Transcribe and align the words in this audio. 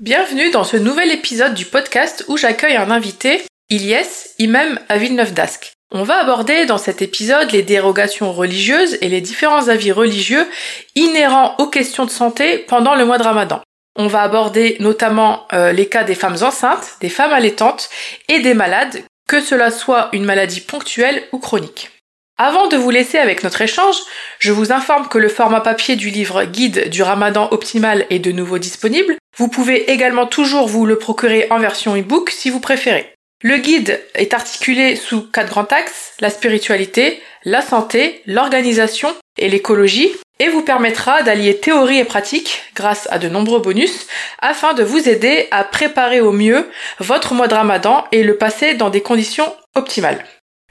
Bienvenue 0.00 0.50
dans 0.50 0.64
ce 0.64 0.76
nouvel 0.76 1.12
épisode 1.12 1.54
du 1.54 1.66
podcast 1.66 2.24
où 2.26 2.36
j'accueille 2.36 2.74
un 2.74 2.90
invité, 2.90 3.42
Ilyes, 3.70 4.34
imam 4.40 4.80
à 4.88 4.98
Villeneuve 4.98 5.32
d'Ascq. 5.32 5.72
On 5.92 6.02
va 6.02 6.16
aborder 6.16 6.66
dans 6.66 6.78
cet 6.78 7.00
épisode 7.00 7.52
les 7.52 7.62
dérogations 7.62 8.32
religieuses 8.32 8.98
et 9.02 9.08
les 9.08 9.20
différents 9.20 9.68
avis 9.68 9.92
religieux 9.92 10.48
inhérents 10.96 11.54
aux 11.58 11.68
questions 11.68 12.06
de 12.06 12.10
santé 12.10 12.58
pendant 12.58 12.96
le 12.96 13.04
mois 13.04 13.18
de 13.18 13.22
Ramadan. 13.22 13.62
On 13.94 14.08
va 14.08 14.22
aborder 14.22 14.76
notamment 14.80 15.46
euh, 15.52 15.70
les 15.70 15.88
cas 15.88 16.02
des 16.02 16.16
femmes 16.16 16.42
enceintes, 16.42 16.96
des 17.00 17.08
femmes 17.08 17.32
allaitantes 17.32 17.88
et 18.28 18.40
des 18.40 18.54
malades, 18.54 19.04
que 19.28 19.40
cela 19.40 19.70
soit 19.70 20.08
une 20.12 20.24
maladie 20.24 20.60
ponctuelle 20.60 21.22
ou 21.30 21.38
chronique. 21.38 21.93
Avant 22.36 22.66
de 22.66 22.76
vous 22.76 22.90
laisser 22.90 23.18
avec 23.18 23.44
notre 23.44 23.62
échange, 23.62 23.94
je 24.40 24.50
vous 24.50 24.72
informe 24.72 25.06
que 25.06 25.18
le 25.18 25.28
format 25.28 25.60
papier 25.60 25.94
du 25.94 26.10
livre 26.10 26.44
Guide 26.44 26.88
du 26.88 27.04
Ramadan 27.04 27.46
optimal 27.52 28.06
est 28.10 28.18
de 28.18 28.32
nouveau 28.32 28.58
disponible. 28.58 29.14
Vous 29.36 29.46
pouvez 29.46 29.92
également 29.92 30.26
toujours 30.26 30.66
vous 30.66 30.84
le 30.84 30.98
procurer 30.98 31.46
en 31.50 31.60
version 31.60 31.96
e-book 31.96 32.30
si 32.30 32.50
vous 32.50 32.58
préférez. 32.58 33.14
Le 33.40 33.58
guide 33.58 34.02
est 34.16 34.34
articulé 34.34 34.96
sous 34.96 35.22
quatre 35.30 35.50
grands 35.50 35.68
axes, 35.70 36.14
la 36.18 36.28
spiritualité, 36.28 37.22
la 37.44 37.62
santé, 37.62 38.20
l'organisation 38.26 39.14
et 39.38 39.48
l'écologie, 39.48 40.10
et 40.40 40.48
vous 40.48 40.62
permettra 40.62 41.22
d'allier 41.22 41.58
théorie 41.58 42.00
et 42.00 42.04
pratique 42.04 42.62
grâce 42.74 43.06
à 43.12 43.18
de 43.20 43.28
nombreux 43.28 43.60
bonus 43.60 44.08
afin 44.40 44.74
de 44.74 44.82
vous 44.82 45.08
aider 45.08 45.46
à 45.52 45.62
préparer 45.62 46.20
au 46.20 46.32
mieux 46.32 46.68
votre 46.98 47.32
mois 47.32 47.46
de 47.46 47.54
ramadan 47.54 48.04
et 48.10 48.24
le 48.24 48.36
passer 48.36 48.74
dans 48.74 48.90
des 48.90 49.02
conditions 49.02 49.54
optimales. 49.76 50.24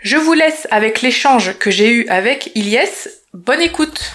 Je 0.03 0.17
vous 0.17 0.33
laisse 0.33 0.67
avec 0.69 1.01
l'échange 1.01 1.57
que 1.59 1.71
j'ai 1.71 1.87
eu 1.89 2.05
avec 2.09 2.51
Ilyes. 2.55 3.07
Bonne 3.33 3.61
écoute 3.61 4.11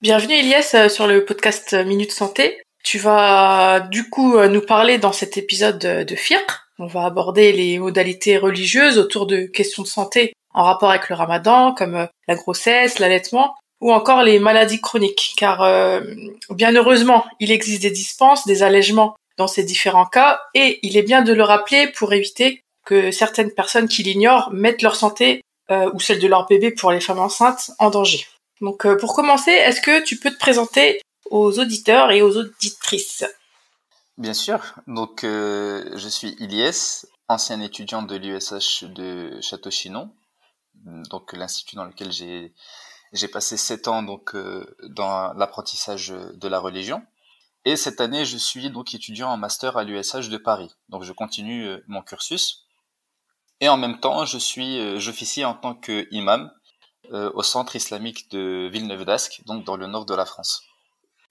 Bienvenue 0.00 0.34
Ilyes 0.34 0.74
euh, 0.74 0.88
sur 0.88 1.08
le 1.08 1.24
podcast 1.24 1.74
Minute 1.74 2.12
Santé. 2.12 2.62
Tu 2.84 2.98
vas 2.98 3.80
du 3.90 4.08
coup 4.08 4.36
euh, 4.36 4.46
nous 4.46 4.60
parler 4.60 4.98
dans 4.98 5.10
cet 5.10 5.36
épisode 5.36 5.80
de 5.80 6.14
FIR. 6.14 6.38
On 6.78 6.86
va 6.86 7.04
aborder 7.04 7.50
les 7.50 7.80
modalités 7.80 8.38
religieuses 8.38 8.98
autour 8.98 9.26
de 9.26 9.46
questions 9.46 9.82
de 9.82 9.88
santé 9.88 10.32
en 10.54 10.62
rapport 10.62 10.90
avec 10.90 11.08
le 11.08 11.16
ramadan, 11.16 11.74
comme 11.74 11.96
euh, 11.96 12.06
la 12.28 12.36
grossesse, 12.36 13.00
l'allaitement, 13.00 13.56
ou 13.80 13.92
encore 13.92 14.22
les 14.22 14.38
maladies 14.38 14.80
chroniques. 14.80 15.34
Car 15.36 15.58
bien 16.50 16.72
heureusement, 16.76 17.24
il 17.40 17.50
existe 17.50 17.82
des 17.82 17.90
dispenses, 17.90 18.46
des 18.46 18.62
allègements 18.62 19.16
dans 19.38 19.48
ces 19.48 19.64
différents 19.64 20.06
cas, 20.06 20.40
et 20.54 20.78
il 20.84 20.96
est 20.96 21.02
bien 21.02 21.22
de 21.22 21.32
le 21.32 21.42
rappeler 21.42 21.88
pour 21.88 22.12
éviter 22.12 22.62
que 22.90 23.12
certaines 23.12 23.52
personnes 23.52 23.86
qui 23.86 24.02
l'ignorent 24.02 24.50
mettent 24.52 24.82
leur 24.82 24.96
santé 24.96 25.42
euh, 25.70 25.88
ou 25.94 26.00
celle 26.00 26.18
de 26.18 26.26
leur 26.26 26.46
bébé 26.46 26.72
pour 26.72 26.90
les 26.90 27.00
femmes 27.00 27.20
enceintes 27.20 27.70
en 27.78 27.88
danger. 27.88 28.26
Donc 28.60 28.84
euh, 28.84 28.96
pour 28.96 29.14
commencer, 29.14 29.52
est-ce 29.52 29.80
que 29.80 30.02
tu 30.02 30.18
peux 30.18 30.32
te 30.32 30.38
présenter 30.38 31.00
aux 31.30 31.60
auditeurs 31.60 32.10
et 32.10 32.20
aux 32.20 32.36
auditrices? 32.36 33.24
Bien 34.18 34.34
sûr. 34.34 34.58
Donc 34.88 35.22
euh, 35.22 35.88
je 35.94 36.08
suis 36.08 36.34
Ilyes, 36.40 37.06
ancien 37.28 37.60
étudiant 37.60 38.02
de 38.02 38.16
l'USH 38.16 38.82
de 38.82 39.40
Château-Chinon, 39.40 40.10
donc 41.08 41.32
l'institut 41.32 41.76
dans 41.76 41.84
lequel 41.84 42.10
j'ai 42.10 42.52
j'ai 43.12 43.28
passé 43.28 43.56
sept 43.56 43.86
ans 43.86 44.02
donc 44.02 44.36
dans 44.88 45.32
l'apprentissage 45.34 46.08
de 46.08 46.48
la 46.48 46.58
religion. 46.58 47.02
Et 47.64 47.76
cette 47.76 48.00
année, 48.00 48.24
je 48.24 48.36
suis 48.36 48.70
donc 48.70 48.94
étudiant 48.94 49.28
en 49.28 49.36
master 49.36 49.76
à 49.76 49.84
l'USH 49.84 50.28
de 50.28 50.38
Paris. 50.38 50.70
Donc 50.88 51.04
je 51.04 51.12
continue 51.12 51.76
mon 51.86 52.02
cursus. 52.02 52.66
Et 53.60 53.68
en 53.68 53.76
même 53.76 53.98
temps, 53.98 54.24
je 54.24 54.38
suis, 54.38 54.78
euh, 54.78 54.98
j'officie 54.98 55.44
en 55.44 55.54
tant 55.54 55.74
qu'imam 55.74 56.50
euh, 57.12 57.30
au 57.34 57.42
centre 57.42 57.76
islamique 57.76 58.30
de 58.30 58.68
Villeneuve 58.72 59.04
d'Ascq, 59.04 59.42
donc 59.46 59.64
dans 59.64 59.76
le 59.76 59.86
nord 59.86 60.06
de 60.06 60.14
la 60.14 60.24
France. 60.24 60.62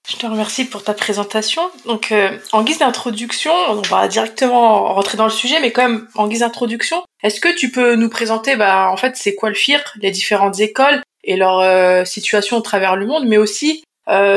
Je 0.08 0.16
te 0.16 0.26
remercie 0.26 0.64
pour 0.64 0.82
ta 0.82 0.94
présentation. 0.94 1.62
Donc, 1.86 2.12
euh, 2.12 2.38
en 2.52 2.62
guise 2.62 2.78
d'introduction, 2.78 3.52
on 3.68 3.82
va 3.82 4.08
directement 4.08 4.94
rentrer 4.94 5.18
dans 5.18 5.24
le 5.24 5.30
sujet, 5.30 5.60
mais 5.60 5.72
quand 5.72 5.82
même, 5.82 6.08
en 6.14 6.26
guise 6.26 6.40
d'introduction, 6.40 7.02
est-ce 7.22 7.40
que 7.40 7.54
tu 7.54 7.70
peux 7.70 7.96
nous 7.96 8.08
présenter, 8.08 8.56
bah, 8.56 8.90
en 8.90 8.96
fait, 8.96 9.16
c'est 9.16 9.34
quoi 9.34 9.50
le 9.50 9.54
FIR, 9.56 9.80
les 10.00 10.10
différentes 10.10 10.58
écoles 10.60 11.02
et 11.22 11.36
leur 11.36 12.06
situation 12.06 12.56
au 12.56 12.62
travers 12.62 12.96
le 12.96 13.06
monde, 13.06 13.26
mais 13.26 13.36
aussi, 13.36 13.84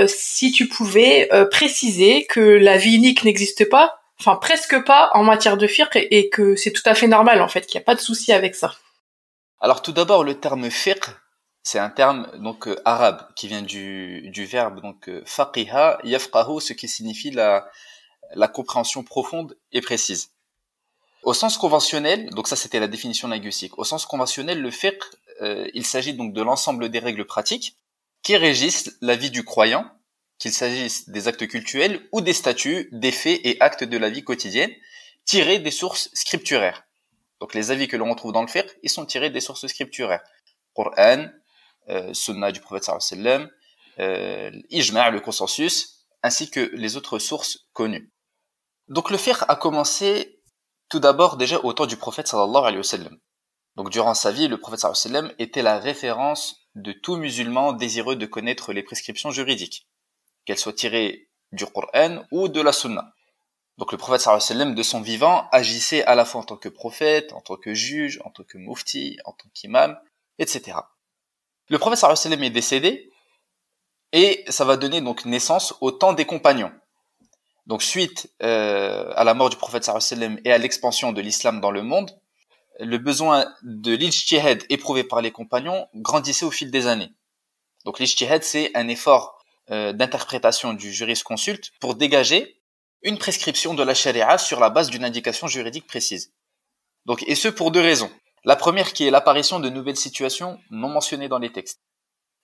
si 0.07 0.51
tu 0.51 0.67
pouvais 0.67 1.29
préciser 1.49 2.25
que 2.25 2.41
la 2.41 2.75
vie 2.75 2.95
unique 2.95 3.23
n'existe 3.23 3.69
pas, 3.69 4.02
enfin 4.19 4.35
presque 4.35 4.83
pas 4.85 5.09
en 5.13 5.23
matière 5.23 5.57
de 5.57 5.67
fiqh 5.67 5.95
et, 5.95 6.29
que 6.29 6.55
c'est 6.55 6.71
tout 6.71 6.83
à 6.85 6.95
fait 6.95 7.07
normal 7.07 7.41
en 7.41 7.47
fait, 7.47 7.65
qu'il 7.65 7.77
n'y 7.79 7.83
a 7.83 7.85
pas 7.85 7.95
de 7.95 8.01
souci 8.01 8.31
avec 8.31 8.55
ça. 8.55 8.73
Alors 9.59 9.81
tout 9.81 9.91
d'abord 9.91 10.23
le 10.23 10.39
terme 10.39 10.69
fiqh, 10.69 11.05
c'est 11.63 11.79
un 11.79 11.89
terme 11.89 12.29
donc 12.39 12.67
euh, 12.67 12.75
arabe 12.85 13.25
qui 13.35 13.47
vient 13.47 13.61
du, 13.61 14.29
du 14.29 14.45
verbe 14.45 14.81
donc 14.81 15.07
euh, 15.07 15.23
faqiha 15.25 15.99
yafqahu, 16.03 16.59
ce 16.59 16.73
qui 16.73 16.87
signifie 16.87 17.31
la, 17.31 17.69
la 18.35 18.47
compréhension 18.47 19.03
profonde 19.03 19.57
et 19.71 19.81
précise. 19.81 20.29
Au 21.23 21.33
sens 21.33 21.57
conventionnel, 21.57 22.29
donc 22.31 22.49
ça 22.49 22.57
c'était 22.57 22.81
la 22.81 22.89
définition 22.89 23.29
linguistique. 23.29 23.77
Au 23.79 23.85
sens 23.85 24.05
conventionnel, 24.05 24.61
le 24.61 24.71
fiqh, 24.71 25.01
euh, 25.41 25.67
il 25.73 25.85
s'agit 25.85 26.13
donc 26.13 26.33
de 26.33 26.41
l'ensemble 26.41 26.89
des 26.89 26.99
règles 26.99 27.25
pratiques 27.25 27.77
qui 28.23 28.35
régissent 28.35 28.97
la 29.01 29.15
vie 29.15 29.31
du 29.31 29.43
croyant 29.43 29.85
qu'il 30.43 30.51
s'agisse 30.51 31.07
des 31.07 31.29
actes 31.29 31.47
cultuels 31.47 32.05
ou 32.11 32.19
des 32.19 32.33
statuts, 32.33 32.89
des 32.91 33.13
faits 33.13 33.39
et 33.45 33.55
actes 33.61 33.85
de 33.85 33.97
la 33.97 34.09
vie 34.09 34.25
quotidienne, 34.25 34.73
tirés 35.23 35.59
des 35.59 35.71
sources 35.71 36.09
scripturaires. 36.13 36.83
Donc 37.39 37.53
les 37.53 37.71
avis 37.71 37.87
que 37.87 37.95
l'on 37.95 38.09
retrouve 38.09 38.33
dans 38.33 38.41
le 38.41 38.49
fiqh, 38.49 38.69
ils 38.83 38.89
sont 38.89 39.05
tirés 39.05 39.29
des 39.29 39.39
sources 39.39 39.65
scripturaires. 39.67 40.21
Coran, 40.73 41.29
euh, 41.87 42.13
Sunna 42.13 42.51
du 42.51 42.59
prophète 42.59 42.83
sallallahu 42.83 43.47
euh, 43.99 44.51
Ijma' 44.69 45.11
le 45.11 45.21
consensus, 45.21 46.03
ainsi 46.23 46.51
que 46.51 46.71
les 46.73 46.97
autres 46.97 47.19
sources 47.19 47.59
connues. 47.71 48.11
Donc 48.89 49.11
le 49.11 49.17
fiqh 49.17 49.45
a 49.47 49.55
commencé 49.55 50.41
tout 50.89 50.99
d'abord 50.99 51.37
déjà 51.37 51.57
au 51.63 51.71
temps 51.71 51.85
du 51.85 51.95
prophète 51.95 52.27
sallallahu. 52.27 52.81
Donc 53.77 53.91
durant 53.91 54.13
sa 54.13 54.33
vie, 54.33 54.49
le 54.49 54.57
prophète 54.57 54.81
sallallahu 54.81 55.33
était 55.39 55.61
la 55.61 55.79
référence 55.79 56.67
de 56.75 56.91
tout 56.91 57.15
musulman 57.15 57.71
désireux 57.71 58.17
de 58.17 58.25
connaître 58.25 58.73
les 58.73 58.83
prescriptions 58.83 59.31
juridiques 59.31 59.87
qu'elle 60.45 60.57
soit 60.57 60.73
tirée 60.73 61.29
du 61.51 61.65
Coran 61.65 62.23
ou 62.31 62.47
de 62.47 62.61
la 62.61 62.73
Sunna. 62.73 63.13
Donc 63.77 63.91
le 63.91 63.97
prophète 63.97 64.21
sallallahu 64.21 64.75
de 64.75 64.83
son 64.83 65.01
vivant 65.01 65.47
agissait 65.51 66.03
à 66.03 66.15
la 66.15 66.25
fois 66.25 66.41
en 66.41 66.43
tant 66.43 66.57
que 66.57 66.69
prophète, 66.69 67.33
en 67.33 67.41
tant 67.41 67.55
que 67.55 67.73
juge, 67.73 68.19
en 68.23 68.29
tant 68.29 68.43
que 68.43 68.57
mufti, 68.57 69.17
en 69.25 69.31
tant 69.31 69.49
qu'imam, 69.53 69.99
etc. 70.37 70.77
Le 71.69 71.79
prophète 71.79 71.99
sallallahu 71.99 72.45
est 72.45 72.49
décédé 72.51 73.09
et 74.11 74.43
ça 74.47 74.63
va 74.63 74.77
donner 74.77 75.01
donc 75.01 75.25
naissance 75.25 75.73
au 75.81 75.91
temps 75.91 76.13
des 76.13 76.25
compagnons. 76.25 76.71
Donc 77.65 77.81
suite 77.81 78.31
euh, 78.43 79.11
à 79.15 79.23
la 79.23 79.33
mort 79.33 79.49
du 79.49 79.57
prophète 79.57 79.83
sallallahu 79.83 80.39
et 80.45 80.51
à 80.51 80.57
l'expansion 80.59 81.11
de 81.11 81.21
l'islam 81.21 81.59
dans 81.59 81.71
le 81.71 81.81
monde, 81.81 82.11
le 82.79 82.97
besoin 82.97 83.45
de 83.63 83.93
l'ijtihad 83.93 84.63
éprouvé 84.69 85.03
par 85.03 85.21
les 85.21 85.31
compagnons 85.31 85.87
grandissait 85.95 86.45
au 86.45 86.51
fil 86.51 86.69
des 86.69 86.85
années. 86.85 87.11
Donc 87.85 87.99
l'ijtihad 87.99 88.43
c'est 88.43 88.71
un 88.75 88.87
effort 88.87 89.42
d'interprétation 89.69 90.73
du 90.73 90.91
jurisconsulte 90.91 91.71
pour 91.79 91.95
dégager 91.95 92.59
une 93.01 93.17
prescription 93.17 93.73
de 93.73 93.83
la 93.83 93.93
charia 93.93 94.37
sur 94.37 94.59
la 94.59 94.69
base 94.69 94.89
d'une 94.89 95.05
indication 95.05 95.47
juridique 95.47 95.87
précise. 95.87 96.33
Donc, 97.05 97.23
et 97.27 97.35
ce 97.35 97.49
pour 97.49 97.71
deux 97.71 97.81
raisons. 97.81 98.11
La 98.45 98.55
première 98.55 98.93
qui 98.93 99.05
est 99.05 99.11
l'apparition 99.11 99.59
de 99.59 99.69
nouvelles 99.69 99.97
situations 99.97 100.59
non 100.69 100.89
mentionnées 100.89 101.29
dans 101.29 101.39
les 101.39 101.51
textes. 101.51 101.81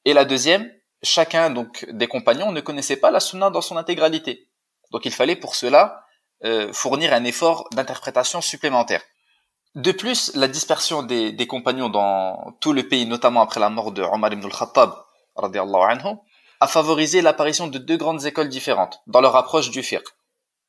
Et 0.05 0.13
la 0.13 0.25
deuxième, 0.25 0.71
chacun 1.03 1.49
donc 1.49 1.85
des 1.89 2.07
compagnons 2.07 2.51
ne 2.51 2.61
connaissait 2.61 2.97
pas 2.97 3.11
la 3.11 3.19
sunna 3.19 3.49
dans 3.49 3.61
son 3.61 3.77
intégralité. 3.77 4.47
Donc 4.91 5.05
il 5.05 5.11
fallait 5.11 5.35
pour 5.35 5.55
cela 5.55 6.05
euh, 6.45 6.71
fournir 6.73 7.13
un 7.13 7.23
effort 7.25 7.67
d'interprétation 7.73 8.41
supplémentaire. 8.41 9.01
De 9.75 9.91
plus, 9.91 10.33
la 10.35 10.47
dispersion 10.47 11.03
des, 11.03 11.31
des, 11.31 11.47
compagnons 11.47 11.89
dans 11.89 12.57
tout 12.59 12.73
le 12.73 12.87
pays, 12.87 13.05
notamment 13.05 13.41
après 13.41 13.59
la 13.59 13.69
mort 13.69 13.91
de 13.91 14.01
Omar 14.01 14.33
ibn 14.33 14.43
al-Khattab, 14.45 14.93
anhu, 15.35 16.15
a 16.59 16.67
favorisé 16.67 17.21
l'apparition 17.21 17.67
de 17.67 17.77
deux 17.77 17.97
grandes 17.97 18.25
écoles 18.25 18.49
différentes 18.49 19.01
dans 19.07 19.21
leur 19.21 19.35
approche 19.35 19.71
du 19.71 19.83
fiqh. 19.83 20.07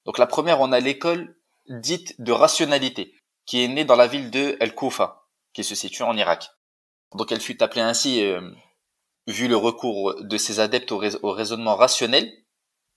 Donc 0.05 0.19
la 0.19 0.27
première, 0.27 0.61
on 0.61 0.73
a 0.73 0.81
l'école 0.81 1.37
dite 1.69 2.21
de 2.21 2.33
rationalité, 2.33 3.15
qui 3.47 3.63
est 3.63 3.69
née 3.69 3.85
dans 3.85 3.97
la 3.97 4.07
ville 4.07 4.31
de 4.31 4.57
El-Koufa, 4.61 5.27
qui 5.53 5.65
se 5.65 5.75
situe 5.75 6.03
en 6.03 6.17
Irak. 6.17 6.51
Donc 7.15 7.33
elle 7.33 7.41
fut 7.41 7.63
appelée 7.63 7.83
ainsi, 7.83 8.23
euh, 8.25 8.41
vu 9.27 9.49
le 9.49 9.57
recours 9.57 10.15
de 10.21 10.37
ses 10.37 10.61
adeptes 10.61 10.93
au, 10.93 10.99
raisonnement 10.99 11.77
rationnel, 11.77 12.33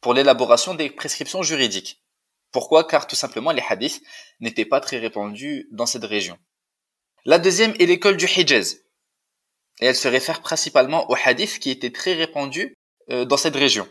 pour 0.02 0.14
l'élaboration 0.14 0.74
des 0.74 0.90
prescriptions 0.90 1.44
juridiques. 1.44 2.04
Pourquoi? 2.52 2.84
Car 2.84 3.08
tout 3.08 3.16
simplement 3.16 3.52
les 3.52 3.64
hadiths 3.68 4.04
n'étaient 4.40 4.66
pas 4.66 4.80
très 4.80 5.00
répandus 5.00 5.68
dans 5.72 5.86
cette 5.86 6.04
région. 6.04 6.38
La 7.26 7.40
deuxième 7.40 7.74
est 7.80 7.86
l'école 7.86 8.18
du 8.18 8.26
Hijaz. 8.26 8.82
Et 9.80 9.88
elle 9.88 9.96
se 9.96 10.08
réfère 10.08 10.42
principalement 10.42 11.10
aux 11.10 11.16
hadiths 11.26 11.58
qui 11.60 11.72
étaient 11.72 11.92
très 11.92 12.14
répandus 12.14 12.73
dans 13.10 13.38
cette 13.38 13.56
région. 13.56 13.88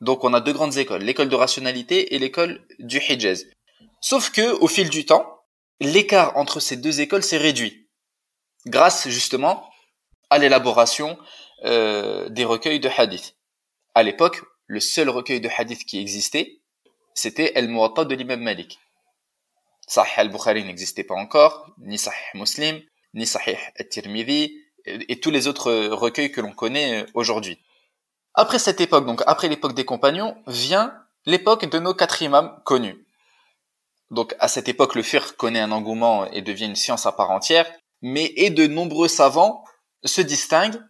Donc 0.00 0.24
on 0.24 0.34
a 0.34 0.40
deux 0.40 0.52
grandes 0.52 0.76
écoles, 0.78 1.02
l'école 1.02 1.28
de 1.28 1.36
rationalité 1.36 2.14
et 2.14 2.18
l'école 2.18 2.66
du 2.78 2.98
Hijaz. 2.98 3.46
Sauf 4.00 4.30
que 4.30 4.52
au 4.60 4.68
fil 4.68 4.90
du 4.90 5.06
temps, 5.06 5.40
l'écart 5.80 6.36
entre 6.36 6.60
ces 6.60 6.76
deux 6.76 7.00
écoles 7.00 7.22
s'est 7.22 7.38
réduit 7.38 7.82
grâce 8.66 9.08
justement 9.08 9.68
à 10.30 10.38
l'élaboration 10.38 11.18
euh, 11.64 12.28
des 12.28 12.44
recueils 12.44 12.80
de 12.80 12.88
hadiths. 12.88 13.36
À 13.94 14.02
l'époque, 14.02 14.42
le 14.66 14.80
seul 14.80 15.08
recueil 15.08 15.40
de 15.40 15.48
hadiths 15.56 15.84
qui 15.84 15.98
existait, 15.98 16.60
c'était 17.14 17.52
El 17.54 17.68
Muwatta 17.68 18.04
de 18.04 18.14
l'imam 18.14 18.40
Malik. 18.40 18.78
Sahih 19.86 20.12
al-Bukhari 20.16 20.64
n'existait 20.64 21.04
pas 21.04 21.14
encore, 21.14 21.66
ni 21.78 21.98
Sahih 21.98 22.34
Muslim, 22.34 22.80
ni 23.14 23.26
Sahih 23.26 23.58
al-Tirmidhi, 23.78 24.56
et 24.86 25.20
tous 25.20 25.30
les 25.30 25.46
autres 25.46 25.72
recueils 25.88 26.32
que 26.32 26.40
l'on 26.40 26.52
connaît 26.52 27.02
euh, 27.02 27.06
aujourd'hui. 27.14 27.58
Après 28.34 28.58
cette 28.58 28.80
époque, 28.80 29.06
donc 29.06 29.22
après 29.26 29.48
l'époque 29.48 29.74
des 29.74 29.84
compagnons, 29.84 30.36
vient 30.46 30.94
l'époque 31.26 31.66
de 31.66 31.78
nos 31.78 31.94
quatre 31.94 32.22
imams 32.22 32.60
connus. 32.64 33.06
Donc 34.10 34.34
à 34.38 34.48
cette 34.48 34.68
époque, 34.68 34.94
le 34.94 35.02
fiqh 35.02 35.36
connaît 35.36 35.60
un 35.60 35.72
engouement 35.72 36.26
et 36.30 36.42
devient 36.42 36.66
une 36.66 36.76
science 36.76 37.06
à 37.06 37.12
part 37.12 37.30
entière, 37.30 37.70
mais 38.00 38.32
et 38.36 38.50
de 38.50 38.66
nombreux 38.66 39.08
savants 39.08 39.64
se 40.04 40.20
distinguent 40.20 40.80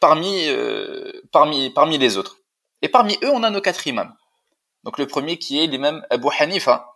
parmi 0.00 0.48
euh, 0.48 1.12
parmi 1.32 1.70
parmi 1.70 1.98
les 1.98 2.16
autres. 2.16 2.38
Et 2.82 2.88
parmi 2.88 3.18
eux, 3.22 3.30
on 3.30 3.42
a 3.42 3.50
nos 3.50 3.60
quatre 3.60 3.86
imams. 3.86 4.14
Donc 4.84 4.98
le 4.98 5.06
premier 5.06 5.38
qui 5.38 5.62
est 5.62 5.66
l'imam 5.66 6.04
Abu 6.10 6.28
Hanifa, 6.38 6.92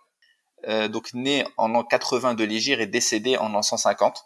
euh, 0.66 0.88
donc 0.88 1.14
né 1.14 1.44
en 1.56 1.68
l'an 1.68 1.84
80 1.84 2.34
de 2.34 2.44
l'Égypte 2.44 2.80
et 2.80 2.86
décédé 2.86 3.36
en 3.36 3.48
l'an 3.48 3.62
150. 3.62 4.24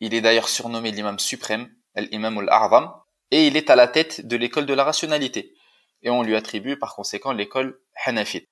Il 0.00 0.12
est 0.12 0.20
d'ailleurs 0.20 0.48
surnommé 0.48 0.90
l'imam 0.90 1.18
suprême, 1.18 1.70
l'imam 1.96 2.38
al-A'zam, 2.38 2.92
et 3.30 3.46
il 3.46 3.56
est 3.56 3.70
à 3.70 3.76
la 3.76 3.88
tête 3.88 4.26
de 4.26 4.36
l'école 4.36 4.66
de 4.66 4.74
la 4.74 4.84
rationalité. 4.84 5.54
Et 6.02 6.10
on 6.10 6.22
lui 6.22 6.36
attribue 6.36 6.78
par 6.78 6.94
conséquent 6.94 7.32
l'école 7.32 7.80
Hanafite. 8.04 8.48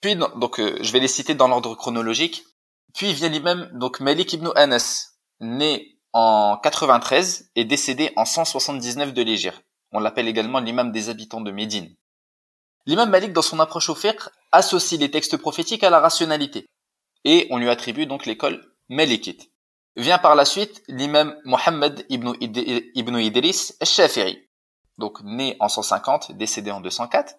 Puis, 0.00 0.16
donc, 0.16 0.60
euh, 0.60 0.78
je 0.80 0.92
vais 0.92 1.00
les 1.00 1.08
citer 1.08 1.34
dans 1.34 1.48
l'ordre 1.48 1.74
chronologique. 1.74 2.44
Puis 2.94 3.12
vient 3.12 3.28
l'imam, 3.28 3.70
donc 3.74 4.00
Malik 4.00 4.32
ibn 4.32 4.48
Anas, 4.54 5.12
né 5.40 5.98
en 6.12 6.56
93 6.62 7.50
et 7.54 7.64
décédé 7.64 8.12
en 8.16 8.24
179 8.24 9.12
de 9.12 9.22
l'Égypte. 9.22 9.62
On 9.92 10.00
l'appelle 10.00 10.28
également 10.28 10.60
l'imam 10.60 10.92
des 10.92 11.08
habitants 11.08 11.40
de 11.40 11.50
Médine. 11.50 11.94
L'imam 12.86 13.10
Malik, 13.10 13.32
dans 13.32 13.42
son 13.42 13.60
approche 13.60 13.90
au 13.90 13.94
fiqh, 13.94 14.20
associe 14.52 14.98
les 14.98 15.10
textes 15.10 15.36
prophétiques 15.36 15.84
à 15.84 15.90
la 15.90 16.00
rationalité. 16.00 16.66
Et 17.24 17.46
on 17.50 17.58
lui 17.58 17.68
attribue 17.68 18.06
donc 18.06 18.24
l'école 18.24 18.64
malikite. 18.88 19.50
Vient 19.98 20.18
par 20.18 20.36
la 20.36 20.44
suite 20.44 20.84
l'imam 20.86 21.36
Mohammed 21.44 22.06
ibn, 22.08 22.32
ibn 22.40 23.18
Idris 23.18 23.72
al-Shafiri. 23.80 24.48
Donc 24.96 25.20
né 25.24 25.56
en 25.58 25.68
150, 25.68 26.32
décédé 26.32 26.70
en 26.70 26.80
204. 26.80 27.34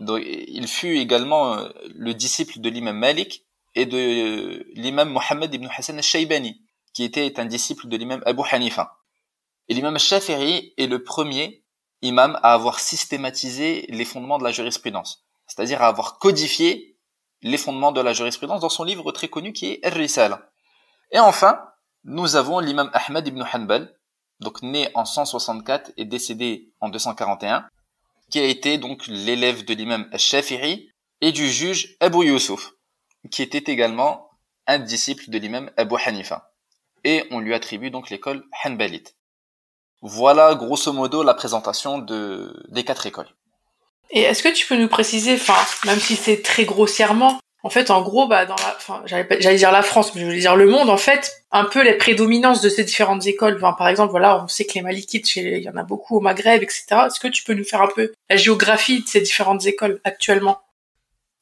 Donc, 0.00 0.22
il 0.24 0.66
fut 0.68 0.96
également 0.96 1.58
euh, 1.58 1.68
le 1.94 2.14
disciple 2.14 2.60
de 2.60 2.70
l'imam 2.70 2.96
Malik 2.96 3.44
et 3.74 3.84
de 3.84 3.98
euh, 3.98 4.64
l'imam 4.72 5.10
Mohammed 5.10 5.52
ibn 5.52 5.68
Hassan 5.76 5.98
al-Shaybani, 5.98 6.62
qui 6.94 7.04
était 7.04 7.38
un 7.38 7.44
disciple 7.44 7.88
de 7.88 7.96
l'imam 7.98 8.22
Abu 8.24 8.40
Hanifa. 8.50 8.96
Et 9.68 9.74
l'imam 9.74 9.92
al-Shafiri 9.92 10.72
est 10.78 10.86
le 10.86 11.04
premier 11.04 11.62
imam 12.00 12.40
à 12.42 12.54
avoir 12.54 12.80
systématisé 12.80 13.84
les 13.90 14.06
fondements 14.06 14.38
de 14.38 14.44
la 14.44 14.52
jurisprudence, 14.52 15.26
c'est-à-dire 15.46 15.82
à 15.82 15.88
avoir 15.88 16.18
codifié 16.18 16.96
les 17.42 17.58
fondements 17.58 17.92
de 17.92 18.00
la 18.00 18.14
jurisprudence 18.14 18.62
dans 18.62 18.70
son 18.70 18.84
livre 18.84 19.12
très 19.12 19.28
connu 19.28 19.52
qui 19.52 19.66
est 19.72 19.84
Ar-Risala. 19.84 20.48
Et 21.10 21.18
enfin, 21.18 21.67
nous 22.04 22.36
avons 22.36 22.60
l'imam 22.60 22.90
Ahmad 22.92 23.26
ibn 23.26 23.42
Hanbal, 23.52 23.94
donc 24.40 24.62
né 24.62 24.88
en 24.94 25.04
164 25.04 25.92
et 25.96 26.04
décédé 26.04 26.72
en 26.80 26.88
241, 26.88 27.68
qui 28.30 28.38
a 28.38 28.44
été 28.44 28.78
donc 28.78 29.06
l'élève 29.06 29.64
de 29.64 29.74
l'imam 29.74 30.08
Shafiri 30.16 30.90
et 31.20 31.32
du 31.32 31.50
juge 31.50 31.96
Abu 32.00 32.26
Yusuf, 32.26 32.72
qui 33.30 33.42
était 33.42 33.72
également 33.72 34.30
un 34.66 34.78
disciple 34.78 35.28
de 35.28 35.38
l'imam 35.38 35.70
Abu 35.76 35.96
Hanifa. 36.04 36.52
Et 37.04 37.24
on 37.30 37.40
lui 37.40 37.54
attribue 37.54 37.90
donc 37.90 38.10
l'école 38.10 38.44
Hanbalite. 38.64 39.16
Voilà 40.02 40.54
grosso 40.54 40.92
modo 40.92 41.22
la 41.22 41.34
présentation 41.34 41.98
de, 41.98 42.64
des 42.68 42.84
quatre 42.84 43.06
écoles. 43.06 43.28
Et 44.10 44.20
est-ce 44.20 44.42
que 44.42 44.52
tu 44.52 44.66
peux 44.66 44.76
nous 44.76 44.88
préciser, 44.88 45.34
enfin, 45.34 45.58
même 45.84 45.98
si 45.98 46.16
c'est 46.16 46.42
très 46.42 46.64
grossièrement, 46.64 47.40
en 47.64 47.70
fait, 47.70 47.90
en 47.90 48.02
gros, 48.02 48.28
bah, 48.28 48.46
dans 48.46 48.54
la, 48.56 49.02
j'allais 49.06 49.56
dire 49.56 49.72
la 49.72 49.82
France, 49.82 50.14
mais 50.14 50.20
je 50.20 50.26
voulais 50.26 50.38
dire 50.38 50.54
le 50.54 50.66
monde, 50.66 50.90
en 50.90 50.96
fait, 50.96 51.44
un 51.50 51.64
peu 51.64 51.82
les 51.82 51.94
prédominances 51.94 52.60
de 52.60 52.68
ces 52.68 52.84
différentes 52.84 53.26
écoles. 53.26 53.58
Par 53.58 53.88
exemple, 53.88 54.12
voilà, 54.12 54.44
on 54.44 54.48
sait 54.48 54.64
que 54.64 54.74
les 54.74 54.82
Malikites, 54.82 55.34
il 55.36 55.58
y 55.58 55.68
en 55.68 55.76
a 55.76 55.82
beaucoup 55.82 56.18
au 56.18 56.20
Maghreb, 56.20 56.62
etc. 56.62 56.86
Est-ce 57.06 57.18
que 57.18 57.26
tu 57.28 57.42
peux 57.42 57.54
nous 57.54 57.64
faire 57.64 57.82
un 57.82 57.88
peu 57.88 58.12
la 58.30 58.36
géographie 58.36 59.02
de 59.02 59.08
ces 59.08 59.20
différentes 59.20 59.66
écoles 59.66 60.00
actuellement? 60.04 60.60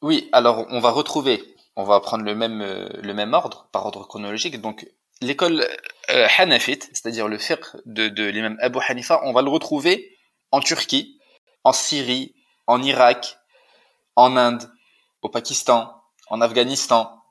Oui, 0.01 0.29
alors 0.33 0.67
on 0.71 0.81
va 0.81 0.91
retrouver, 0.91 1.43
on 1.75 1.85
va 1.85 2.01
prendre 2.01 2.25
le 2.25 2.35
même 2.35 2.61
euh, 2.61 2.89
le 3.03 3.15
même 3.15 3.33
ordre 3.33 3.69
par 3.73 3.87
ordre 3.87 4.07
chronologique. 4.07 4.61
Donc 4.61 4.87
l'école 5.21 5.67
euh, 6.11 6.29
Hanafite, 6.39 6.89
c'est-à-dire 6.93 7.29
le 7.29 7.39
fiqh 7.39 7.65
de, 7.87 8.09
de 8.09 8.25
l'imam 8.25 8.57
Abu 8.61 8.79
Hanifa, 8.87 9.21
on 9.25 9.33
va 9.33 9.43
le 9.43 9.49
retrouver 9.49 10.17
en 10.51 10.61
Turquie, 10.61 11.19
en 11.65 11.73
Syrie, 11.73 12.35
en 12.67 12.83
Irak, 12.83 13.39
en 14.17 14.37
Inde, 14.37 14.71
au 15.23 15.29
Pakistan, 15.29 15.96
en 16.29 16.41
Afghanistan, 16.41 17.23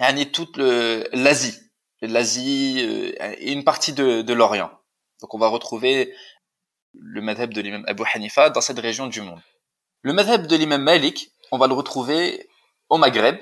et 0.00 0.30
toute 0.30 0.56
l'Asie, 0.56 1.58
l'Asie 2.00 2.80
euh, 2.80 3.34
et 3.38 3.52
une 3.52 3.64
partie 3.64 3.92
de, 3.92 4.22
de 4.22 4.32
l'Orient. 4.32 4.70
Donc 5.20 5.34
on 5.34 5.38
va 5.38 5.48
retrouver 5.48 6.14
le 6.92 7.20
madhab 7.20 7.52
de 7.52 7.60
l'imam 7.60 7.84
Abu 7.86 8.02
Hanifa 8.12 8.50
dans 8.50 8.60
cette 8.60 8.78
région 8.78 9.06
du 9.06 9.20
monde. 9.20 9.40
Le 10.02 10.12
madhab 10.12 10.46
de 10.46 10.56
l'imam 10.56 10.82
Malik, 10.82 11.30
on 11.50 11.58
va 11.58 11.66
le 11.66 11.74
retrouver 11.74 12.48
au 12.88 12.98
Maghreb, 12.98 13.38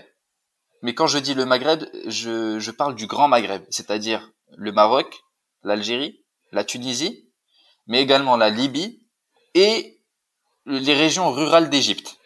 mais 0.82 0.94
quand 0.94 1.06
je 1.06 1.18
dis 1.18 1.34
le 1.34 1.44
Maghreb, 1.44 1.84
je, 2.06 2.58
je 2.58 2.70
parle 2.70 2.94
du 2.94 3.06
Grand 3.06 3.28
Maghreb, 3.28 3.64
c'est-à-dire 3.70 4.30
le 4.56 4.72
Maroc, 4.72 5.22
l'Algérie, 5.62 6.24
la 6.50 6.64
Tunisie, 6.64 7.28
mais 7.86 8.00
également 8.02 8.36
la 8.36 8.50
Libye 8.50 9.06
et 9.54 10.00
les 10.66 10.94
régions 10.94 11.30
rurales 11.32 11.70
d'Égypte, 11.70 12.18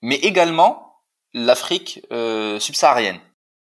mais 0.00 0.16
également 0.16 0.91
l'Afrique 1.34 2.00
euh, 2.12 2.58
subsaharienne. 2.60 3.20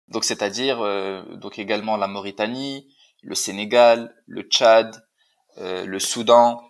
Donc 0.07 0.23
c'est-à-dire 0.23 0.81
euh, 0.81 1.23
donc 1.35 1.59
également 1.59 1.97
la 1.97 2.07
Mauritanie, 2.07 2.87
le 3.21 3.35
Sénégal, 3.35 4.15
le 4.27 4.43
Tchad, 4.43 5.03
euh, 5.57 5.85
le 5.85 5.99
Soudan, 5.99 6.61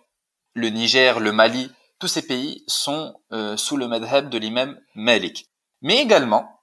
le 0.54 0.68
Niger, 0.70 1.20
le 1.20 1.32
Mali, 1.32 1.70
tous 1.98 2.08
ces 2.08 2.26
pays 2.26 2.64
sont 2.66 3.14
sous 3.56 3.76
le 3.78 3.88
madhab 3.88 4.28
de 4.28 4.38
l'imam 4.38 4.78
Malik. 4.94 5.50
Mais 5.80 6.02
également 6.02 6.56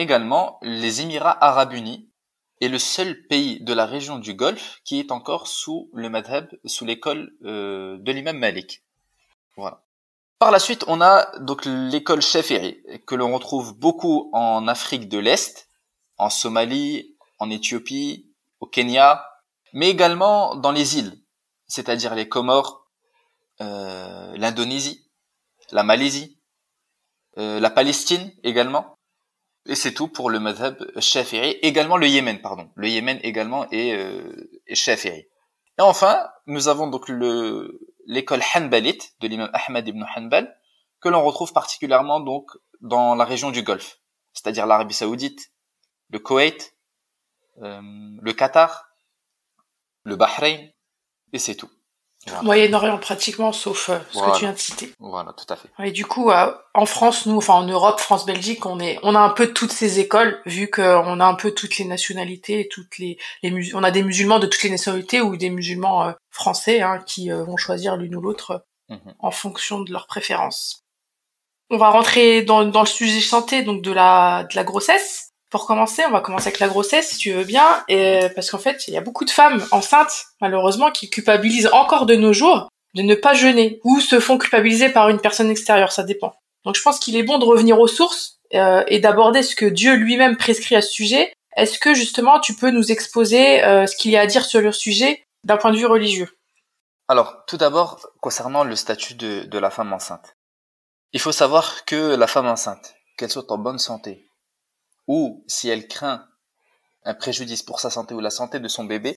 Également, 0.00 0.58
les 0.62 1.02
Émirats 1.02 1.44
arabes 1.44 1.74
unis 1.74 2.08
est 2.62 2.68
le 2.68 2.78
seul 2.78 3.26
pays 3.26 3.60
de 3.60 3.74
la 3.74 3.84
région 3.84 4.18
du 4.18 4.32
Golfe 4.32 4.80
qui 4.84 4.98
est 4.98 5.12
encore 5.12 5.46
sous 5.46 5.90
le 5.92 6.08
madhab, 6.08 6.48
sous 6.64 6.86
l'école 6.86 7.32
euh, 7.44 7.98
de 7.98 8.12
l'imam 8.12 8.38
Malik. 8.38 8.82
Voilà. 9.56 9.82
Par 10.40 10.50
la 10.50 10.58
suite, 10.58 10.84
on 10.86 11.02
a 11.02 11.38
donc 11.40 11.66
l'école 11.66 12.22
Shafiri, 12.22 12.82
que 13.06 13.14
l'on 13.14 13.30
retrouve 13.34 13.78
beaucoup 13.78 14.30
en 14.32 14.68
Afrique 14.68 15.06
de 15.06 15.18
l'Est, 15.18 15.68
en 16.16 16.30
Somalie, 16.30 17.14
en 17.38 17.50
Éthiopie, 17.50 18.32
au 18.60 18.66
Kenya, 18.66 19.22
mais 19.74 19.90
également 19.90 20.56
dans 20.56 20.72
les 20.72 20.96
îles, 20.96 21.12
c'est-à-dire 21.66 22.14
les 22.14 22.26
Comores, 22.26 22.86
euh, 23.60 24.32
l'Indonésie, 24.38 25.10
la 25.72 25.82
Malaisie, 25.82 26.38
euh, 27.36 27.60
la 27.60 27.68
Palestine 27.68 28.32
également, 28.42 28.94
et 29.66 29.74
c'est 29.74 29.92
tout 29.92 30.08
pour 30.08 30.30
le 30.30 30.40
madhab 30.40 30.78
shafi'i. 30.98 31.58
Également 31.60 31.98
le 31.98 32.06
Yémen, 32.08 32.40
pardon. 32.40 32.70
Le 32.76 32.88
Yémen 32.88 33.20
également 33.22 33.68
est, 33.72 33.92
euh. 33.92 34.50
Et 34.66 35.82
enfin, 35.82 36.30
nous 36.46 36.68
avons 36.68 36.86
donc 36.86 37.10
le, 37.10 37.78
l'école 38.10 38.42
Hanbalite 38.54 39.14
de 39.20 39.28
l'imam 39.28 39.50
Ahmad 39.52 39.86
ibn 39.86 40.04
Hanbal, 40.16 40.58
que 41.00 41.08
l'on 41.08 41.22
retrouve 41.22 41.52
particulièrement 41.52 42.18
donc 42.18 42.50
dans 42.80 43.14
la 43.14 43.24
région 43.24 43.52
du 43.52 43.62
Golfe, 43.62 44.00
c'est-à-dire 44.32 44.66
l'Arabie 44.66 44.94
Saoudite, 44.94 45.52
le 46.08 46.18
Koweït, 46.18 46.76
euh, 47.62 47.80
le 48.20 48.32
Qatar, 48.32 48.90
le 50.02 50.16
Bahreïn, 50.16 50.68
et 51.32 51.38
c'est 51.38 51.54
tout. 51.54 51.70
Moyen-Orient 52.42 52.98
pratiquement, 52.98 53.52
sauf 53.52 53.88
euh, 53.88 53.98
ce 54.10 54.18
que 54.18 54.34
tu 54.34 54.40
viens 54.40 54.52
de 54.52 54.58
citer. 54.58 54.92
Voilà, 54.98 55.32
tout 55.32 55.50
à 55.52 55.56
fait. 55.56 55.68
Et 55.82 55.90
du 55.90 56.04
coup, 56.04 56.30
euh, 56.30 56.52
en 56.74 56.84
France, 56.84 57.24
nous, 57.26 57.38
enfin 57.38 57.54
en 57.54 57.66
Europe, 57.66 57.98
France-Belgique, 57.98 58.66
on 58.66 58.78
est, 58.78 58.98
on 59.02 59.14
a 59.14 59.20
un 59.20 59.30
peu 59.30 59.52
toutes 59.52 59.72
ces 59.72 60.00
écoles, 60.00 60.40
vu 60.44 60.68
qu'on 60.70 61.20
a 61.20 61.24
un 61.24 61.34
peu 61.34 61.52
toutes 61.52 61.78
les 61.78 61.86
nationalités, 61.86 62.68
toutes 62.70 62.98
les, 62.98 63.18
les 63.42 63.74
on 63.74 63.82
a 63.82 63.90
des 63.90 64.02
musulmans 64.02 64.38
de 64.38 64.46
toutes 64.46 64.62
les 64.62 64.70
nationalités 64.70 65.22
ou 65.22 65.36
des 65.36 65.50
musulmans 65.50 66.08
euh, 66.08 66.12
français 66.30 66.82
hein, 66.82 67.02
qui 67.06 67.30
vont 67.30 67.56
choisir 67.56 67.96
l'une 67.96 68.14
ou 68.16 68.20
l'autre 68.20 68.64
mhm. 68.90 69.14
en 69.18 69.30
fonction 69.30 69.80
de 69.80 69.90
leurs 69.90 70.06
préférences. 70.06 70.84
on 71.70 71.78
va 71.78 71.88
rentrer 71.88 72.42
dans, 72.42 72.64
dans 72.64 72.82
le 72.82 72.86
sujet 72.86 73.20
santé, 73.20 73.62
donc 73.62 73.82
de 73.82 73.92
la, 73.92 74.44
de 74.44 74.56
la 74.56 74.64
grossesse. 74.64 75.29
Pour 75.50 75.66
commencer, 75.66 76.02
on 76.06 76.12
va 76.12 76.20
commencer 76.20 76.48
avec 76.48 76.60
la 76.60 76.68
grossesse, 76.68 77.10
si 77.10 77.18
tu 77.18 77.32
veux 77.32 77.44
bien, 77.44 77.84
parce 78.34 78.50
qu'en 78.50 78.58
fait, 78.58 78.86
il 78.86 78.94
y 78.94 78.96
a 78.96 79.00
beaucoup 79.00 79.24
de 79.24 79.30
femmes 79.30 79.64
enceintes, 79.72 80.26
malheureusement, 80.40 80.90
qui 80.90 81.10
culpabilisent 81.10 81.70
encore 81.72 82.06
de 82.06 82.14
nos 82.14 82.32
jours 82.32 82.68
de 82.94 83.02
ne 83.02 83.14
pas 83.14 83.34
jeûner, 83.34 83.80
ou 83.84 84.00
se 84.00 84.20
font 84.20 84.38
culpabiliser 84.38 84.88
par 84.90 85.08
une 85.08 85.20
personne 85.20 85.50
extérieure, 85.50 85.92
ça 85.92 86.02
dépend. 86.02 86.34
Donc 86.64 86.74
je 86.74 86.82
pense 86.82 86.98
qu'il 86.98 87.16
est 87.16 87.22
bon 87.22 87.38
de 87.38 87.44
revenir 87.44 87.78
aux 87.78 87.86
sources 87.86 88.38
euh, 88.54 88.84
et 88.88 88.98
d'aborder 88.98 89.42
ce 89.42 89.54
que 89.54 89.66
Dieu 89.66 89.94
lui-même 89.94 90.36
prescrit 90.36 90.76
à 90.76 90.82
ce 90.82 90.90
sujet. 90.90 91.32
Est-ce 91.56 91.78
que 91.78 91.94
justement 91.94 92.40
tu 92.40 92.54
peux 92.54 92.70
nous 92.70 92.92
exposer 92.92 93.64
euh, 93.64 93.86
ce 93.86 93.96
qu'il 93.96 94.10
y 94.10 94.16
a 94.16 94.20
à 94.20 94.26
dire 94.26 94.44
sur 94.44 94.60
le 94.60 94.72
sujet 94.72 95.24
d'un 95.44 95.56
point 95.56 95.72
de 95.72 95.76
vue 95.76 95.86
religieux? 95.86 96.28
Alors, 97.08 97.44
tout 97.46 97.56
d'abord, 97.56 98.06
concernant 98.20 98.62
le 98.62 98.76
statut 98.76 99.14
de 99.14 99.58
la 99.58 99.70
femme 99.70 99.92
enceinte. 99.92 100.36
Il 101.12 101.18
faut 101.18 101.32
savoir 101.32 101.84
que 101.84 102.14
la 102.14 102.28
femme 102.28 102.46
enceinte, 102.46 102.94
qu'elle 103.16 103.30
soit 103.30 103.50
en 103.50 103.58
bonne 103.58 103.80
santé, 103.80 104.29
ou 105.10 105.42
si 105.48 105.68
elle 105.68 105.88
craint 105.88 106.24
un 107.02 107.14
préjudice 107.14 107.64
pour 107.64 107.80
sa 107.80 107.90
santé 107.90 108.14
ou 108.14 108.20
la 108.20 108.30
santé 108.30 108.60
de 108.60 108.68
son 108.68 108.84
bébé, 108.84 109.16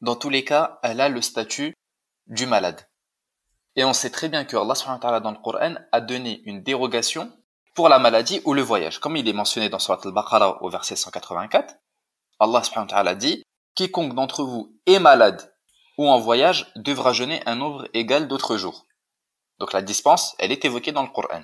dans 0.00 0.16
tous 0.16 0.28
les 0.28 0.44
cas, 0.44 0.80
elle 0.82 1.00
a 1.00 1.08
le 1.08 1.22
statut 1.22 1.72
du 2.26 2.46
malade. 2.46 2.88
Et 3.76 3.84
on 3.84 3.92
sait 3.92 4.10
très 4.10 4.28
bien 4.28 4.44
que 4.44 4.56
Allah 4.56 5.20
dans 5.20 5.30
le 5.30 5.36
Coran 5.36 5.76
a 5.92 6.00
donné 6.00 6.42
une 6.46 6.64
dérogation 6.64 7.30
pour 7.76 7.88
la 7.88 8.00
maladie 8.00 8.42
ou 8.44 8.54
le 8.54 8.62
voyage. 8.62 8.98
Comme 8.98 9.16
il 9.16 9.28
est 9.28 9.32
mentionné 9.32 9.68
dans 9.68 9.78
Surat 9.78 10.00
al-Baqarah 10.04 10.64
au 10.64 10.68
verset 10.68 10.96
184, 10.96 11.76
Allah 12.40 13.14
dit 13.14 13.44
Quiconque 13.76 14.16
d'entre 14.16 14.42
vous 14.42 14.74
est 14.86 14.98
malade 14.98 15.54
ou 15.96 16.08
en 16.08 16.18
voyage 16.18 16.72
devra 16.74 17.12
jeûner 17.12 17.40
un 17.46 17.54
nombre 17.54 17.86
égal 17.94 18.26
d'autres 18.26 18.56
jours. 18.56 18.84
Donc 19.60 19.72
la 19.72 19.82
dispense, 19.82 20.34
elle 20.40 20.50
est 20.50 20.64
évoquée 20.64 20.90
dans 20.90 21.04
le 21.04 21.10
Coran. 21.10 21.42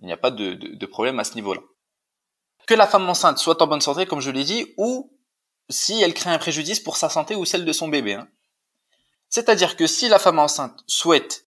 Il 0.00 0.06
n'y 0.06 0.12
a 0.12 0.16
pas 0.16 0.32
de, 0.32 0.54
de, 0.54 0.86
problème 0.86 1.20
à 1.20 1.24
ce 1.24 1.36
niveau-là. 1.36 1.60
Que 2.68 2.74
la 2.74 2.86
femme 2.86 3.08
enceinte 3.08 3.38
soit 3.38 3.62
en 3.62 3.66
bonne 3.66 3.80
santé, 3.80 4.04
comme 4.04 4.20
je 4.20 4.30
l'ai 4.30 4.44
dit, 4.44 4.74
ou 4.76 5.10
si 5.70 6.02
elle 6.02 6.12
crée 6.12 6.28
un 6.28 6.36
préjudice 6.36 6.80
pour 6.80 6.98
sa 6.98 7.08
santé 7.08 7.34
ou 7.34 7.46
celle 7.46 7.64
de 7.64 7.72
son 7.72 7.88
bébé. 7.88 8.12
Hein. 8.12 8.28
C'est-à-dire 9.30 9.74
que 9.74 9.86
si 9.86 10.06
la 10.10 10.18
femme 10.18 10.38
enceinte 10.38 10.84
souhaite 10.86 11.46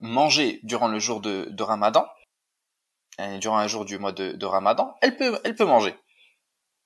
manger 0.00 0.60
durant 0.62 0.88
le 0.88 0.98
jour 0.98 1.22
de, 1.22 1.62
Ramadan, 1.62 2.06
euh, 3.20 3.38
durant 3.38 3.56
un 3.56 3.68
jour 3.68 3.86
du 3.86 3.98
mois 3.98 4.12
de, 4.12 4.32
de, 4.32 4.46
Ramadan, 4.46 4.94
elle 5.00 5.16
peut, 5.16 5.40
elle 5.44 5.54
peut 5.54 5.64
manger. 5.64 5.96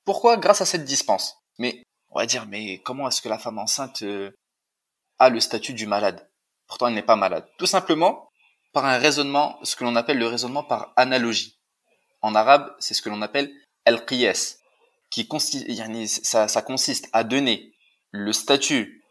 Pourquoi? 0.05 0.37
Grâce 0.37 0.61
à 0.61 0.67
cette 0.67 0.85
dispense. 0.85 1.37
Mais 1.59 1.83
on 2.11 2.21
va 2.21 2.27
dire, 2.27 2.47
mais 2.47 2.81
comment 2.83 3.09
est-ce 3.09 3.23
que 3.23 3.29
la 3.29 3.41
femme 3.41 3.59
enceinte 3.59 4.03
euh, 4.03 4.31
a 5.19 5.31
le 5.31 5.41
statut 5.41 5.75
du 5.75 5.89
malade? 5.89 6.31
Pourtant, 6.69 6.87
elle 6.87 6.95
n'est 6.95 7.03
pas 7.03 7.17
malade. 7.17 7.49
Tout 7.59 7.67
simplement 7.67 8.31
par 8.73 8.85
un 8.85 8.99
raisonnement, 8.99 9.59
ce 9.65 9.75
que 9.75 9.83
l'on 9.83 9.97
appelle 9.97 10.19
le 10.19 10.29
raisonnement 10.29 10.63
par 10.63 10.93
analogie. 10.95 11.59
En 12.23 12.37
arabe, 12.37 12.73
c'est 12.79 12.95
ce 12.95 13.03
que 13.03 13.09
l'on 13.09 13.21
appelle 13.21 13.53
al-qiyas, 13.87 14.59
qui 15.11 15.29
consiste, 15.29 15.67
ça, 16.25 16.49
ça 16.49 16.63
consiste 16.63 17.09
à 17.13 17.25
donner 17.25 17.73
le 18.11 18.33
statut 18.33 19.05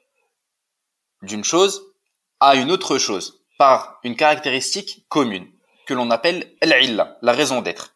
d'une 1.22 1.44
chose 1.44 1.94
à 2.40 2.56
une 2.56 2.72
autre 2.72 2.98
chose 2.98 3.42
par 3.58 4.00
une 4.04 4.16
caractéristique 4.16 5.06
commune 5.10 5.48
que 5.86 5.94
l'on 5.94 6.12
appelle 6.12 6.56
al 6.62 7.18
la 7.22 7.32
raison 7.34 7.62
d'être. 7.62 7.96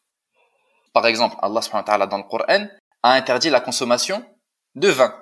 Par 0.94 1.06
exemple, 1.06 1.36
Allah 1.42 1.62
subhanahu 1.62 2.00
wa 2.00 2.08
dans 2.08 2.18
le 2.18 2.70
a 3.04 3.14
interdit 3.14 3.50
la 3.50 3.60
consommation 3.62 4.26
de 4.76 4.90
vin. 4.90 5.14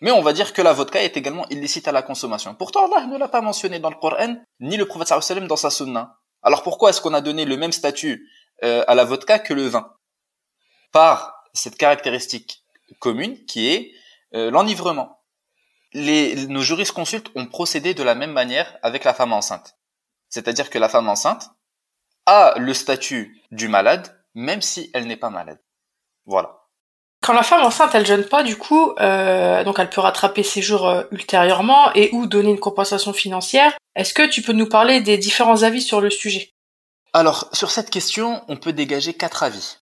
Mais 0.00 0.10
on 0.10 0.22
va 0.22 0.32
dire 0.32 0.52
que 0.52 0.62
la 0.62 0.72
vodka 0.72 1.02
est 1.02 1.16
également 1.16 1.48
illicite 1.48 1.86
à 1.86 1.92
la 1.92 2.02
consommation. 2.02 2.54
Pourtant, 2.54 2.86
Allah 2.86 3.06
ne 3.06 3.16
l'a 3.16 3.28
pas 3.28 3.40
mentionné 3.40 3.78
dans 3.78 3.90
le 3.90 3.96
Coran, 3.96 4.36
ni 4.60 4.76
le 4.76 4.86
prophète 4.86 5.22
sallam 5.22 5.46
dans 5.46 5.56
sa 5.56 5.70
sunna. 5.70 6.18
Alors 6.42 6.62
pourquoi 6.64 6.90
est-ce 6.90 7.00
qu'on 7.00 7.14
a 7.14 7.20
donné 7.20 7.44
le 7.44 7.56
même 7.56 7.72
statut 7.72 8.28
euh, 8.64 8.84
à 8.88 8.94
la 8.96 9.04
vodka 9.04 9.38
que 9.38 9.54
le 9.54 9.66
vin? 9.68 9.94
Par 10.92 11.44
cette 11.52 11.76
caractéristique 11.76 12.64
commune 13.00 13.44
qui 13.46 13.68
est 13.68 13.92
euh, 14.34 14.50
l'enivrement 14.50 15.22
les, 15.94 16.46
nos 16.46 16.62
jurisconsultes 16.62 17.30
ont 17.34 17.46
procédé 17.46 17.94
de 17.94 18.02
la 18.02 18.14
même 18.14 18.32
manière 18.32 18.76
avec 18.82 19.04
la 19.04 19.14
femme 19.14 19.32
enceinte. 19.32 19.76
C'est-à-dire 20.28 20.70
que 20.70 20.78
la 20.78 20.88
femme 20.88 21.08
enceinte 21.08 21.50
a 22.26 22.54
le 22.56 22.72
statut 22.72 23.42
du 23.50 23.68
malade, 23.68 24.22
même 24.34 24.62
si 24.62 24.90
elle 24.94 25.06
n'est 25.06 25.16
pas 25.16 25.30
malade. 25.30 25.60
Voilà. 26.24 26.58
Quand 27.20 27.34
la 27.34 27.42
femme 27.42 27.62
enceinte, 27.62 27.94
elle 27.94 28.06
jeûne 28.06 28.24
pas, 28.24 28.42
du 28.42 28.56
coup, 28.56 28.94
euh, 28.98 29.62
donc 29.64 29.78
elle 29.78 29.90
peut 29.90 30.00
rattraper 30.00 30.42
ses 30.42 30.62
jours 30.62 30.88
euh, 30.88 31.04
ultérieurement 31.12 31.92
et 31.94 32.10
ou 32.12 32.26
donner 32.26 32.50
une 32.50 32.58
compensation 32.58 33.12
financière. 33.12 33.76
Est-ce 33.94 34.14
que 34.14 34.26
tu 34.26 34.42
peux 34.42 34.52
nous 34.52 34.68
parler 34.68 35.00
des 35.00 35.18
différents 35.18 35.62
avis 35.62 35.82
sur 35.82 36.00
le 36.00 36.10
sujet? 36.10 36.52
Alors, 37.12 37.48
sur 37.52 37.70
cette 37.70 37.90
question, 37.90 38.42
on 38.48 38.56
peut 38.56 38.72
dégager 38.72 39.14
quatre 39.14 39.42
avis. 39.42 39.78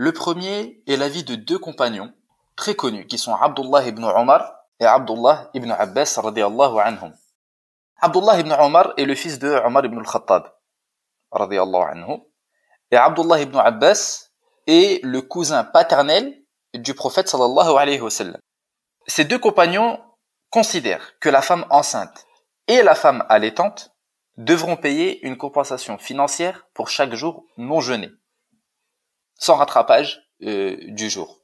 Le 0.00 0.12
premier 0.12 0.80
est 0.86 0.96
l'avis 0.96 1.24
de 1.24 1.34
deux 1.34 1.58
compagnons 1.58 2.12
très 2.54 2.76
connus, 2.76 3.08
qui 3.08 3.18
sont 3.18 3.34
Abdullah 3.34 3.84
ibn 3.84 4.04
Omar 4.04 4.54
et 4.78 4.84
Abdullah 4.84 5.50
ibn 5.54 5.72
Abbas 5.72 6.20
radiallahu 6.22 6.78
anhum. 6.78 7.12
Abdullah 8.00 8.38
ibn 8.38 8.52
Omar 8.52 8.94
est 8.96 9.06
le 9.06 9.16
fils 9.16 9.40
de 9.40 9.48
Omar 9.48 9.84
ibn 9.84 9.98
al-Khattab 9.98 10.54
radiallahu 11.32 11.82
anhu. 11.82 12.20
Et 12.92 12.96
Abdullah 12.96 13.40
ibn 13.40 13.56
Abbas 13.58 14.28
est 14.68 15.02
le 15.02 15.20
cousin 15.20 15.64
paternel 15.64 16.44
du 16.74 16.94
prophète 16.94 17.26
sallallahu 17.26 17.76
alayhi 17.76 18.00
wa 18.00 18.10
sallam. 18.10 18.40
Ces 19.08 19.24
deux 19.24 19.40
compagnons 19.40 19.98
considèrent 20.50 21.18
que 21.18 21.28
la 21.28 21.42
femme 21.42 21.66
enceinte 21.70 22.24
et 22.68 22.84
la 22.84 22.94
femme 22.94 23.26
allaitante 23.28 23.90
devront 24.36 24.76
payer 24.76 25.26
une 25.26 25.36
compensation 25.36 25.98
financière 25.98 26.68
pour 26.72 26.88
chaque 26.88 27.14
jour 27.14 27.46
non 27.56 27.80
jeûné, 27.80 28.10
sans 29.38 29.56
rattrapage 29.56 30.20
euh, 30.42 30.76
du 30.88 31.08
jour. 31.08 31.40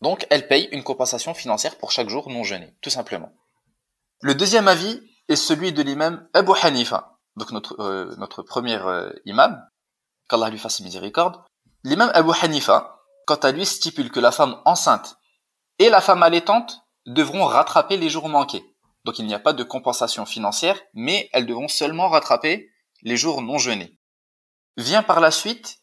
Donc, 0.00 0.26
elle 0.30 0.48
paye 0.48 0.68
une 0.72 0.82
compensation 0.82 1.34
financière 1.34 1.76
pour 1.76 1.92
chaque 1.92 2.08
jour 2.08 2.30
non 2.30 2.42
jeûné, 2.42 2.74
tout 2.80 2.90
simplement. 2.90 3.32
Le 4.20 4.34
deuxième 4.34 4.68
avis 4.68 5.00
est 5.28 5.36
celui 5.36 5.72
de 5.72 5.82
l'imam 5.82 6.28
Abu 6.34 6.52
Hanifa, 6.62 7.18
donc 7.36 7.50
notre, 7.52 7.80
euh, 7.80 8.14
notre 8.16 8.42
premier 8.42 8.76
euh, 8.76 9.12
imam, 9.24 9.62
qu'Allah 10.28 10.50
lui 10.50 10.58
fasse 10.58 10.80
miséricorde. 10.80 11.42
L'imam 11.82 12.10
Abu 12.14 12.30
Hanifa, 12.40 13.00
quant 13.26 13.34
à 13.36 13.52
lui, 13.52 13.66
stipule 13.66 14.10
que 14.10 14.20
la 14.20 14.32
femme 14.32 14.60
enceinte 14.64 15.16
et 15.78 15.90
la 15.90 16.00
femme 16.00 16.22
allaitante 16.22 16.80
devront 17.06 17.44
rattraper 17.44 17.96
les 17.96 18.08
jours 18.08 18.28
manqués. 18.28 18.64
Donc 19.04 19.18
il 19.18 19.26
n'y 19.26 19.34
a 19.34 19.38
pas 19.38 19.52
de 19.52 19.64
compensation 19.64 20.24
financière, 20.24 20.80
mais 20.94 21.28
elles 21.32 21.46
devront 21.46 21.68
seulement 21.68 22.08
rattraper 22.08 22.70
les 23.02 23.16
jours 23.16 23.42
non 23.42 23.58
jeûnés. 23.58 23.98
Vient 24.76 25.02
par 25.02 25.20
la 25.20 25.30
suite 25.30 25.78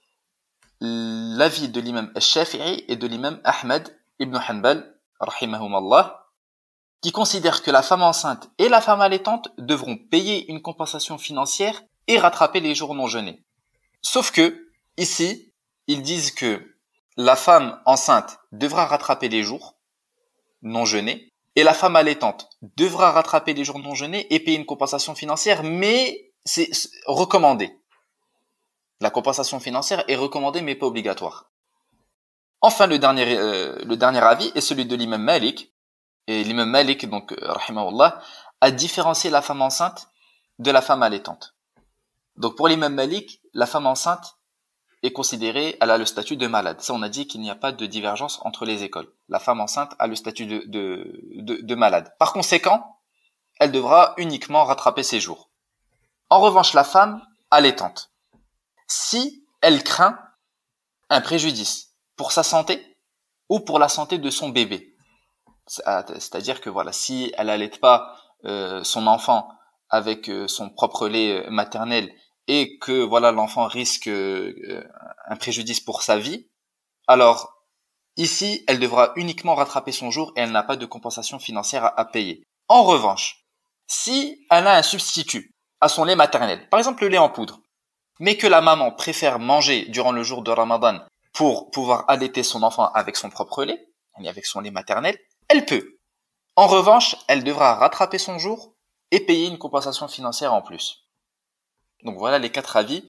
l'avis 0.81 1.69
de 1.69 1.79
l'imam 1.79 2.11
Shafi'i 2.19 2.83
et 2.87 2.95
de 2.95 3.07
l'imam 3.07 3.39
Ahmed 3.43 3.95
Ibn 4.19 4.37
Hanbal, 4.37 4.99
rahimahumallah, 5.19 6.27
qui 7.01 7.11
considère 7.11 7.63
que 7.63 7.71
la 7.71 7.81
femme 7.81 8.03
enceinte 8.03 8.49
et 8.57 8.69
la 8.69 8.81
femme 8.81 9.01
allaitante 9.01 9.49
devront 9.57 9.97
payer 9.97 10.49
une 10.51 10.61
compensation 10.61 11.17
financière 11.17 11.81
et 12.07 12.19
rattraper 12.19 12.59
les 12.59 12.75
jours 12.75 12.95
non 12.95 13.07
jeûnés. 13.07 13.43
Sauf 14.01 14.31
que, 14.31 14.67
ici, 14.97 15.53
ils 15.87 16.01
disent 16.01 16.31
que 16.31 16.75
la 17.17 17.35
femme 17.35 17.79
enceinte 17.85 18.39
devra 18.51 18.85
rattraper 18.85 19.29
les 19.29 19.43
jours 19.43 19.77
non 20.61 20.85
jeûnés 20.85 21.31
et 21.55 21.63
la 21.63 21.73
femme 21.73 21.95
allaitante 21.95 22.49
devra 22.61 23.11
rattraper 23.11 23.53
les 23.53 23.65
jours 23.65 23.79
non 23.79 23.93
jeûnés 23.95 24.27
et 24.33 24.39
payer 24.39 24.57
une 24.57 24.65
compensation 24.65 25.15
financière, 25.15 25.63
mais 25.63 26.31
c'est 26.45 26.69
recommandé. 27.05 27.75
La 29.01 29.09
compensation 29.09 29.59
financière 29.59 30.03
est 30.07 30.15
recommandée 30.15 30.61
mais 30.61 30.75
pas 30.75 30.85
obligatoire. 30.85 31.51
Enfin, 32.61 32.85
le 32.85 32.99
dernier, 32.99 33.37
euh, 33.37 33.75
le 33.83 33.97
dernier 33.97 34.19
avis 34.19 34.51
est 34.53 34.61
celui 34.61 34.85
de 34.85 34.95
l'imam 34.95 35.21
Malik. 35.21 35.73
Et 36.27 36.43
l'imam 36.43 36.69
Malik, 36.69 37.09
donc, 37.09 37.31
euh, 37.31 37.37
rahimahullah, 37.41 38.21
a 38.61 38.71
différencié 38.71 39.31
la 39.31 39.41
femme 39.41 39.63
enceinte 39.63 40.07
de 40.59 40.69
la 40.69 40.83
femme 40.83 41.01
allaitante. 41.01 41.55
Donc, 42.35 42.55
pour 42.55 42.67
l'imam 42.67 42.93
Malik, 42.93 43.41
la 43.53 43.65
femme 43.65 43.87
enceinte 43.87 44.37
est 45.01 45.11
considérée, 45.11 45.77
elle 45.81 45.89
a 45.89 45.97
le 45.97 46.05
statut 46.05 46.37
de 46.37 46.45
malade. 46.45 46.79
Ça, 46.79 46.93
on 46.93 47.01
a 47.01 47.09
dit 47.09 47.25
qu'il 47.25 47.41
n'y 47.41 47.49
a 47.49 47.55
pas 47.55 47.71
de 47.71 47.85
divergence 47.87 48.39
entre 48.43 48.65
les 48.65 48.83
écoles. 48.83 49.11
La 49.29 49.39
femme 49.39 49.59
enceinte 49.59 49.95
a 49.97 50.05
le 50.05 50.15
statut 50.15 50.45
de, 50.45 50.63
de, 50.67 51.59
de 51.59 51.75
malade. 51.75 52.13
Par 52.19 52.33
conséquent, 52.33 52.99
elle 53.59 53.71
devra 53.71 54.13
uniquement 54.17 54.63
rattraper 54.63 55.01
ses 55.01 55.19
jours. 55.19 55.49
En 56.29 56.39
revanche, 56.39 56.73
la 56.73 56.83
femme 56.83 57.25
allaitante, 57.49 58.10
si 58.91 59.45
elle 59.61 59.83
craint 59.83 60.19
un 61.09 61.21
préjudice, 61.21 61.95
pour 62.17 62.33
sa 62.33 62.43
santé 62.43 62.97
ou 63.47 63.61
pour 63.61 63.79
la 63.79 63.87
santé 63.87 64.17
de 64.17 64.29
son 64.29 64.49
bébé. 64.49 64.95
C'est-à-dire 65.65 66.59
que 66.59 66.69
voilà, 66.69 66.91
si 66.91 67.33
elle 67.37 67.47
n'allait 67.47 67.69
pas 67.69 68.17
euh, 68.43 68.83
son 68.83 69.07
enfant 69.07 69.49
avec 69.89 70.29
euh, 70.29 70.47
son 70.47 70.69
propre 70.69 71.07
lait 71.07 71.45
euh, 71.45 71.49
maternel 71.49 72.13
et 72.47 72.77
que 72.79 73.03
voilà 73.03 73.31
l'enfant 73.31 73.65
risque 73.67 74.07
un 74.07 75.35
préjudice 75.37 75.79
pour 75.79 76.01
sa 76.01 76.17
vie, 76.17 76.49
alors 77.07 77.63
ici 78.17 78.63
elle 78.67 78.79
devra 78.79 79.13
uniquement 79.15 79.55
rattraper 79.55 79.93
son 79.93 80.11
jour 80.11 80.33
et 80.35 80.41
elle 80.41 80.51
n'a 80.51 80.63
pas 80.63 80.75
de 80.75 80.85
compensation 80.85 81.39
financière 81.39 81.85
à, 81.85 81.99
à 81.99 82.03
payer. 82.03 82.43
En 82.67 82.83
revanche, 82.83 83.45
si 83.87 84.45
elle 84.49 84.67
a 84.67 84.75
un 84.75 84.83
substitut 84.83 85.55
à 85.79 85.87
son 85.87 86.03
lait 86.03 86.15
maternel, 86.15 86.67
par 86.69 86.79
exemple 86.79 87.03
le 87.03 87.09
lait 87.09 87.17
en 87.17 87.29
poudre, 87.29 87.61
mais 88.21 88.37
que 88.37 88.45
la 88.45 88.61
maman 88.61 88.91
préfère 88.91 89.39
manger 89.39 89.85
durant 89.89 90.11
le 90.11 90.21
jour 90.21 90.43
de 90.43 90.51
Ramadan 90.51 90.99
pour 91.33 91.71
pouvoir 91.71 92.05
allaiter 92.07 92.43
son 92.43 92.61
enfant 92.61 92.91
avec 92.93 93.17
son 93.17 93.31
propre 93.31 93.63
lait, 93.63 93.87
avec 94.27 94.45
son 94.45 94.59
lait 94.59 94.69
maternel, 94.69 95.17
elle 95.49 95.65
peut. 95.65 95.97
En 96.55 96.67
revanche, 96.67 97.15
elle 97.27 97.43
devra 97.43 97.73
rattraper 97.73 98.19
son 98.19 98.37
jour 98.37 98.75
et 99.09 99.21
payer 99.21 99.47
une 99.47 99.57
compensation 99.57 100.07
financière 100.07 100.53
en 100.53 100.61
plus. 100.61 101.07
Donc 102.03 102.19
voilà 102.19 102.37
les 102.37 102.51
quatre 102.51 102.77
avis 102.77 103.07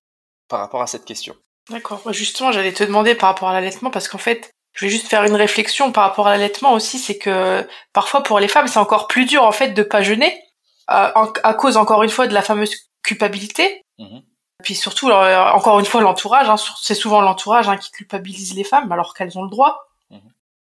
par 0.49 0.61
rapport 0.61 0.81
à 0.81 0.87
cette 0.87 1.04
question. 1.04 1.37
D'accord. 1.69 2.11
Justement, 2.11 2.50
j'allais 2.50 2.73
te 2.73 2.83
demander 2.83 3.14
par 3.14 3.28
rapport 3.28 3.50
à 3.50 3.52
l'allaitement 3.52 3.90
parce 3.90 4.09
qu'en 4.09 4.19
fait, 4.19 4.50
je 4.73 4.87
vais 4.87 4.90
juste 4.90 5.09
faire 5.09 5.25
une 5.25 5.35
réflexion 5.35 5.92
par 5.92 6.04
rapport 6.04 6.26
à 6.26 6.33
l'allaitement 6.33 6.73
aussi, 6.73 6.99
c'est 6.99 7.19
que 7.19 7.69
parfois 7.92 8.23
pour 8.23 8.40
les 8.40 8.49
femmes, 8.49 8.66
c'est 8.66 8.78
encore 8.78 9.09
plus 9.09 9.26
dur 9.26 9.45
en 9.45 9.52
fait 9.52 9.73
de 9.73 9.83
pas 9.83 10.00
jeûner 10.00 10.42
à, 10.87 11.54
cause 11.59 11.76
encore 11.76 12.02
une 12.02 12.11
fois 12.11 12.26
de 12.26 12.35
la 12.35 12.42
fameuse 12.42 12.75
culpabilité. 13.02 13.83
Mhm. 13.99 14.23
Puis 14.62 14.75
surtout, 14.75 15.11
euh, 15.11 15.50
encore 15.52 15.78
une 15.78 15.87
fois, 15.87 16.00
l'entourage. 16.00 16.49
Hein, 16.49 16.57
c'est 16.81 16.95
souvent 16.95 17.21
l'entourage 17.21 17.69
hein, 17.69 17.76
qui 17.76 17.90
culpabilise 17.90 18.54
les 18.54 18.64
femmes 18.64 18.90
alors 18.92 19.14
qu'elles 19.14 19.38
ont 19.38 19.42
le 19.42 19.50
droit. 19.50 19.88
Mhm. 20.11 20.21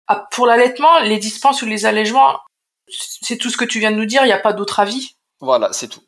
Ah, 0.06 0.26
pour 0.30 0.46
l'allaitement, 0.46 1.00
les 1.00 1.18
dispenses 1.18 1.62
ou 1.62 1.66
les 1.66 1.86
allègements, 1.86 2.40
c'est 2.88 3.36
tout 3.36 3.50
ce 3.50 3.56
que 3.56 3.64
tu 3.64 3.78
viens 3.78 3.92
de 3.92 3.96
nous 3.96 4.06
dire. 4.06 4.22
Il 4.22 4.26
n'y 4.26 4.32
a 4.32 4.38
pas 4.38 4.52
d'autre 4.52 4.80
avis. 4.80 5.16
Voilà, 5.40 5.72
c'est 5.72 5.88
tout. 5.88 6.02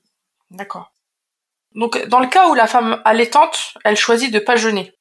D'accord. 0.50 0.92
Donc, 1.74 2.06
dans 2.06 2.20
le 2.20 2.26
cas 2.26 2.48
où 2.48 2.54
la 2.54 2.66
femme 2.66 3.00
allaitante, 3.04 3.74
elle 3.84 3.96
choisit 3.96 4.32
de 4.32 4.38
pas 4.38 4.56
jeûner, 4.56 4.92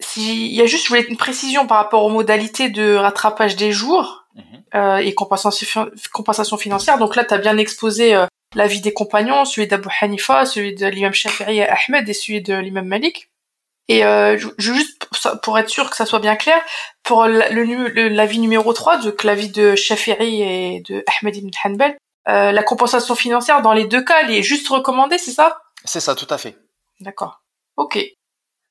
s'il 0.00 0.46
y 0.46 0.62
a 0.62 0.66
juste, 0.66 0.84
je 0.84 0.88
voulais 0.88 1.02
une 1.02 1.16
précision 1.16 1.66
par 1.66 1.76
rapport 1.76 2.04
aux 2.04 2.10
modalités 2.10 2.70
de 2.70 2.94
rattrapage 2.94 3.56
des 3.56 3.72
jours 3.72 4.24
mhm. 4.34 4.44
euh, 4.74 4.96
et 4.96 5.14
compensation, 5.14 5.90
compensation 6.12 6.56
financière. 6.56 6.98
Donc 6.98 7.16
là, 7.16 7.24
tu 7.24 7.34
as 7.34 7.38
bien 7.38 7.58
exposé 7.58 8.14
euh, 8.14 8.26
l'avis 8.54 8.80
des 8.80 8.92
compagnons, 8.92 9.44
celui 9.44 9.66
d'Abu 9.66 9.88
Hanifa, 10.00 10.44
celui 10.46 10.74
de 10.74 10.86
l'imam 10.86 11.12
Shafi'i 11.12 11.58
et 11.58 11.68
Ahmed 11.68 12.08
et 12.08 12.12
celui 12.12 12.42
de 12.42 12.54
l'imam 12.54 12.86
Malik. 12.86 13.30
Et 13.88 14.04
euh, 14.04 14.38
juste 14.58 15.08
pour 15.42 15.58
être 15.58 15.68
sûr 15.68 15.90
que 15.90 15.96
ça 15.96 16.06
soit 16.06 16.20
bien 16.20 16.36
clair, 16.36 16.60
pour 17.02 17.26
l'avis 17.26 18.38
numéro 18.38 18.72
3, 18.72 18.98
donc 18.98 19.24
l'avis 19.24 19.48
de 19.48 19.74
Shafi'i 19.74 20.42
et 20.42 20.82
de 20.88 21.04
Ahmed 21.08 21.36
ibn 21.36 21.50
Hanbal, 21.64 21.96
euh, 22.28 22.52
la 22.52 22.62
compensation 22.62 23.14
financière 23.14 23.62
dans 23.62 23.72
les 23.72 23.86
deux 23.86 24.02
cas, 24.02 24.22
elle 24.22 24.30
est 24.30 24.42
juste 24.42 24.68
recommandée, 24.68 25.18
c'est 25.18 25.32
ça? 25.32 25.60
C'est 25.84 26.00
ça, 26.00 26.14
tout 26.14 26.26
à 26.30 26.38
fait. 26.38 26.56
D'accord. 27.00 27.42
Ok. 27.76 27.98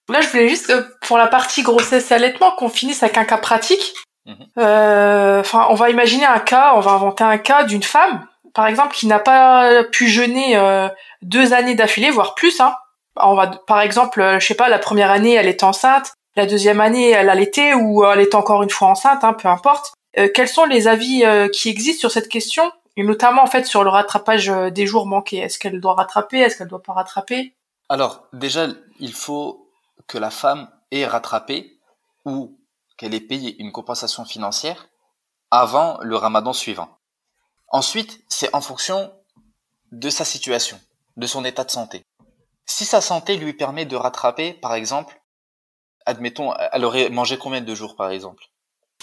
Là, 0.07 0.21
je 0.21 0.29
voulais 0.29 0.47
juste, 0.47 0.69
euh, 0.69 0.83
pour 1.01 1.17
la 1.17 1.27
partie 1.27 1.63
grossesse 1.63 2.11
et 2.11 2.13
allaitement, 2.13 2.51
qu'on 2.51 2.69
finisse 2.69 3.03
avec 3.03 3.17
un 3.17 3.25
cas 3.25 3.37
pratique. 3.37 3.93
Mhm. 4.25 4.47
Euh, 4.59 5.39
enfin, 5.39 5.67
on 5.69 5.75
va 5.75 5.89
imaginer 5.89 6.25
un 6.25 6.39
cas, 6.39 6.73
on 6.75 6.79
va 6.79 6.91
inventer 6.91 7.23
un 7.23 7.37
cas 7.37 7.63
d'une 7.63 7.83
femme, 7.83 8.25
par 8.53 8.67
exemple, 8.67 8.95
qui 8.95 9.07
n'a 9.07 9.19
pas 9.19 9.83
pu 9.85 10.07
jeûner 10.07 10.57
euh, 10.57 10.87
deux 11.21 11.53
années 11.53 11.75
d'affilée, 11.75 12.09
voire 12.09 12.35
plus. 12.35 12.59
Hein. 12.59 12.75
Par 13.15 13.81
exemple, 13.81 14.37
je 14.39 14.45
sais 14.45 14.55
pas, 14.55 14.69
la 14.69 14.79
première 14.79 15.11
année, 15.11 15.33
elle 15.33 15.47
était 15.47 15.63
enceinte, 15.63 16.13
la 16.35 16.45
deuxième 16.45 16.79
année, 16.79 17.09
elle 17.09 17.29
allaitait 17.29 17.73
ou 17.73 18.05
elle 18.05 18.21
est 18.21 18.35
encore 18.35 18.63
une 18.63 18.69
fois 18.69 18.89
enceinte, 18.89 19.23
hein, 19.23 19.33
peu 19.33 19.47
importe. 19.47 19.93
quels 20.33 20.47
sont 20.47 20.65
les 20.65 20.87
avis 20.87 21.23
qui 21.51 21.69
existent 21.69 21.99
sur 21.99 22.11
cette 22.11 22.29
question? 22.29 22.71
Et 22.95 23.03
notamment 23.03 23.43
en 23.43 23.47
fait 23.47 23.65
sur 23.65 23.83
le 23.83 23.89
rattrapage 23.89 24.47
des 24.47 24.85
jours 24.85 25.05
manqués 25.05 25.37
Est-ce 25.37 25.59
qu'elle 25.59 25.81
doit 25.81 25.95
rattraper? 25.95 26.39
Est-ce 26.39 26.57
qu'elle 26.57 26.67
doit 26.67 26.83
pas 26.83 26.93
rattraper? 26.93 27.53
Alors 27.89 28.27
déjà, 28.31 28.67
il 28.99 29.13
faut 29.13 29.69
que 30.07 30.17
la 30.17 30.29
femme 30.29 30.69
ait 30.91 31.05
rattrapé 31.05 31.79
ou 32.25 32.57
qu'elle 32.97 33.13
ait 33.13 33.21
payé 33.21 33.55
une 33.59 33.71
compensation 33.71 34.25
financière 34.25 34.89
avant 35.51 35.97
le 36.01 36.15
ramadan 36.15 36.53
suivant. 36.53 36.98
Ensuite, 37.71 38.19
c'est 38.29 38.53
en 38.53 38.61
fonction 38.61 39.11
de 39.91 40.09
sa 40.09 40.25
situation, 40.25 40.79
de 41.17 41.27
son 41.27 41.45
état 41.45 41.63
de 41.63 41.71
santé. 41.71 42.03
Si 42.65 42.85
sa 42.85 43.01
santé 43.01 43.37
lui 43.37 43.53
permet 43.53 43.85
de 43.85 43.95
rattraper, 43.95 44.53
par 44.53 44.73
exemple, 44.75 45.19
admettons, 46.05 46.53
elle 46.71 46.85
aurait 46.85 47.09
mangé 47.09 47.37
combien 47.37 47.61
de 47.61 47.75
jours, 47.75 47.95
par 47.95 48.11
exemple? 48.11 48.43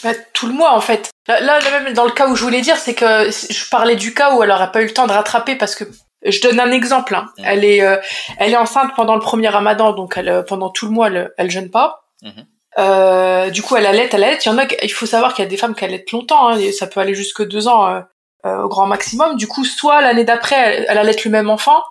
Bah, 0.02 0.10
Tout 0.32 0.46
le 0.46 0.52
mois, 0.52 0.74
en 0.74 0.80
fait. 0.80 1.10
Là, 1.26 1.40
là, 1.40 1.58
même 1.70 1.92
dans 1.94 2.04
le 2.04 2.12
cas 2.12 2.28
où 2.28 2.36
je 2.36 2.42
voulais 2.42 2.60
dire, 2.60 2.76
c'est 2.76 2.94
que 2.94 3.30
je 3.30 3.68
parlais 3.70 3.96
du 3.96 4.14
cas 4.14 4.34
où 4.34 4.42
elle 4.42 4.50
n'aurait 4.50 4.70
pas 4.70 4.82
eu 4.82 4.86
le 4.86 4.94
temps 4.94 5.06
de 5.06 5.12
rattraper 5.12 5.56
parce 5.56 5.74
que 5.74 5.84
je 6.24 6.40
donne 6.40 6.60
un 6.60 6.70
exemple. 6.70 7.14
Hein. 7.14 7.28
Mm. 7.38 7.42
Elle 7.44 7.64
est, 7.64 7.82
euh, 7.82 7.96
elle 8.38 8.52
est 8.52 8.56
enceinte 8.56 8.92
pendant 8.94 9.14
le 9.14 9.20
premier 9.20 9.48
Ramadan, 9.48 9.92
donc 9.92 10.14
elle, 10.16 10.28
euh, 10.28 10.42
pendant 10.42 10.70
tout 10.70 10.86
le 10.86 10.92
mois, 10.92 11.08
elle, 11.08 11.32
elle 11.36 11.50
jeûne 11.50 11.70
pas. 11.70 12.04
Mm-hmm. 12.22 12.46
Euh, 12.78 13.50
du 13.50 13.62
coup, 13.62 13.76
elle 13.76 13.86
allait, 13.86 14.08
elle 14.12 14.24
allait. 14.24 14.38
Il 14.44 14.48
y 14.48 14.52
en 14.52 14.58
a, 14.58 14.66
il 14.82 14.92
faut 14.92 15.06
savoir 15.06 15.34
qu'il 15.34 15.44
y 15.44 15.46
a 15.46 15.50
des 15.50 15.56
femmes 15.56 15.74
qui 15.74 15.84
allaitent 15.84 16.12
longtemps. 16.12 16.48
Hein, 16.48 16.58
et 16.58 16.72
ça 16.72 16.86
peut 16.86 17.00
aller 17.00 17.14
jusque 17.14 17.46
deux 17.46 17.68
ans 17.68 17.88
euh, 17.88 18.00
au 18.62 18.68
grand 18.68 18.86
maximum. 18.86 19.36
Du 19.36 19.46
coup, 19.46 19.64
soit 19.64 20.00
l'année 20.00 20.24
d'après, 20.24 20.56
elle, 20.56 20.86
elle 20.88 20.98
allait 20.98 21.16
le 21.24 21.30
même 21.30 21.50
enfant, 21.50 21.82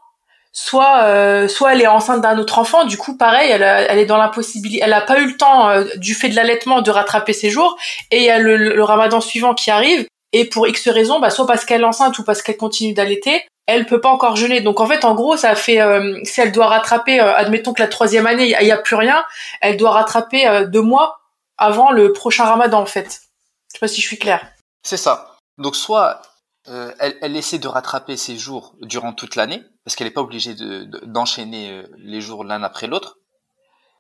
soit, 0.52 1.48
soit 1.48 1.74
elle 1.74 1.82
est 1.82 1.88
enceinte 1.88 2.22
d'un 2.22 2.38
autre 2.38 2.60
enfant. 2.60 2.86
Du 2.86 2.98
coup, 2.98 3.18
pareil, 3.18 3.52
elle, 3.52 3.64
elle 3.64 4.00
est 4.00 4.06
dans 4.06 4.18
l'impossibilité. 4.18 4.84
Elle 4.84 4.94
a 4.94 5.02
pas 5.02 5.20
eu 5.20 5.28
le 5.28 5.38
temps 5.38 5.70
du 5.98 6.14
fait 6.14 6.30
de 6.30 6.36
l'allaitement 6.36 6.82
de 6.82 6.92
rattraper 6.92 7.34
ses 7.34 7.50
jours. 7.50 7.78
Et 8.12 8.18
il 8.18 8.24
y 8.24 8.30
a 8.30 8.40
le, 8.40 8.58
le, 8.58 8.84
Ramadan 8.84 9.22
suivant 9.22 9.54
qui 9.54 9.72
arrive. 9.72 10.08
Et 10.32 10.46
pour 10.46 10.68
X 10.68 10.88
raisons, 10.90 11.20
bah, 11.20 11.30
soit 11.30 11.48
parce 11.48 11.66
qu'elle 11.66 11.82
est 11.82 11.86
enceinte 11.86 12.20
ou 12.20 12.24
parce 12.24 12.42
qu'elle 12.42 12.58
continue 12.58 12.94
d'allaiter, 12.94 13.44
elle 13.68 13.86
peut 13.86 14.02
pas 14.02 14.10
encore 14.10 14.36
jeûner. 14.36 14.62
Donc 14.62 14.80
en 14.80 14.88
fait, 14.88 15.06
en 15.06 15.16
gros, 15.16 15.38
ça 15.38 15.56
fait 15.56 15.82
euh, 15.82 16.20
si 16.24 16.42
elle 16.42 16.52
doit 16.52 16.68
rattraper, 16.68 17.20
euh, 17.20 17.36
admettons 17.36 17.74
que 17.74 17.82
la 17.82 17.88
troisième 17.88 18.28
année 18.28 18.56
il 18.60 18.68
y, 18.68 18.72
a 18.72 18.78
plus 18.78 18.96
rien, 18.96 19.24
elle 19.62 19.78
doit 19.78 19.92
rattraper 19.92 20.48
euh, 20.48 20.66
deux 20.66 20.82
mois 20.82 21.20
avant 21.58 21.92
le 21.92 22.14
prochain 22.14 22.46
Ramadan 22.46 22.82
en 22.82 22.86
fait. 22.86 23.22
Je 23.70 23.78
sais 23.78 23.80
pas 23.80 23.88
si 23.88 24.02
je 24.02 24.08
suis 24.08 24.20
claire. 24.20 24.46
C'est 24.84 24.98
ça. 24.98 25.38
Donc 25.58 25.76
soit 25.76 26.22
elle, 26.68 27.18
elle, 27.22 27.36
essaie 27.36 27.60
de 27.60 27.68
rattraper 27.68 28.18
ses 28.18 28.38
jours 28.38 28.76
durant 28.82 29.14
toute 29.14 29.36
l'année 29.36 29.64
parce 29.84 29.96
qu'elle 29.96 30.08
n'est 30.08 30.14
pas 30.14 30.22
obligée 30.22 30.56
d'enchaîner 31.04 31.84
les 31.98 32.22
jours 32.22 32.44
l'un 32.44 32.64
après 32.64 32.88
l'autre, 32.88 33.20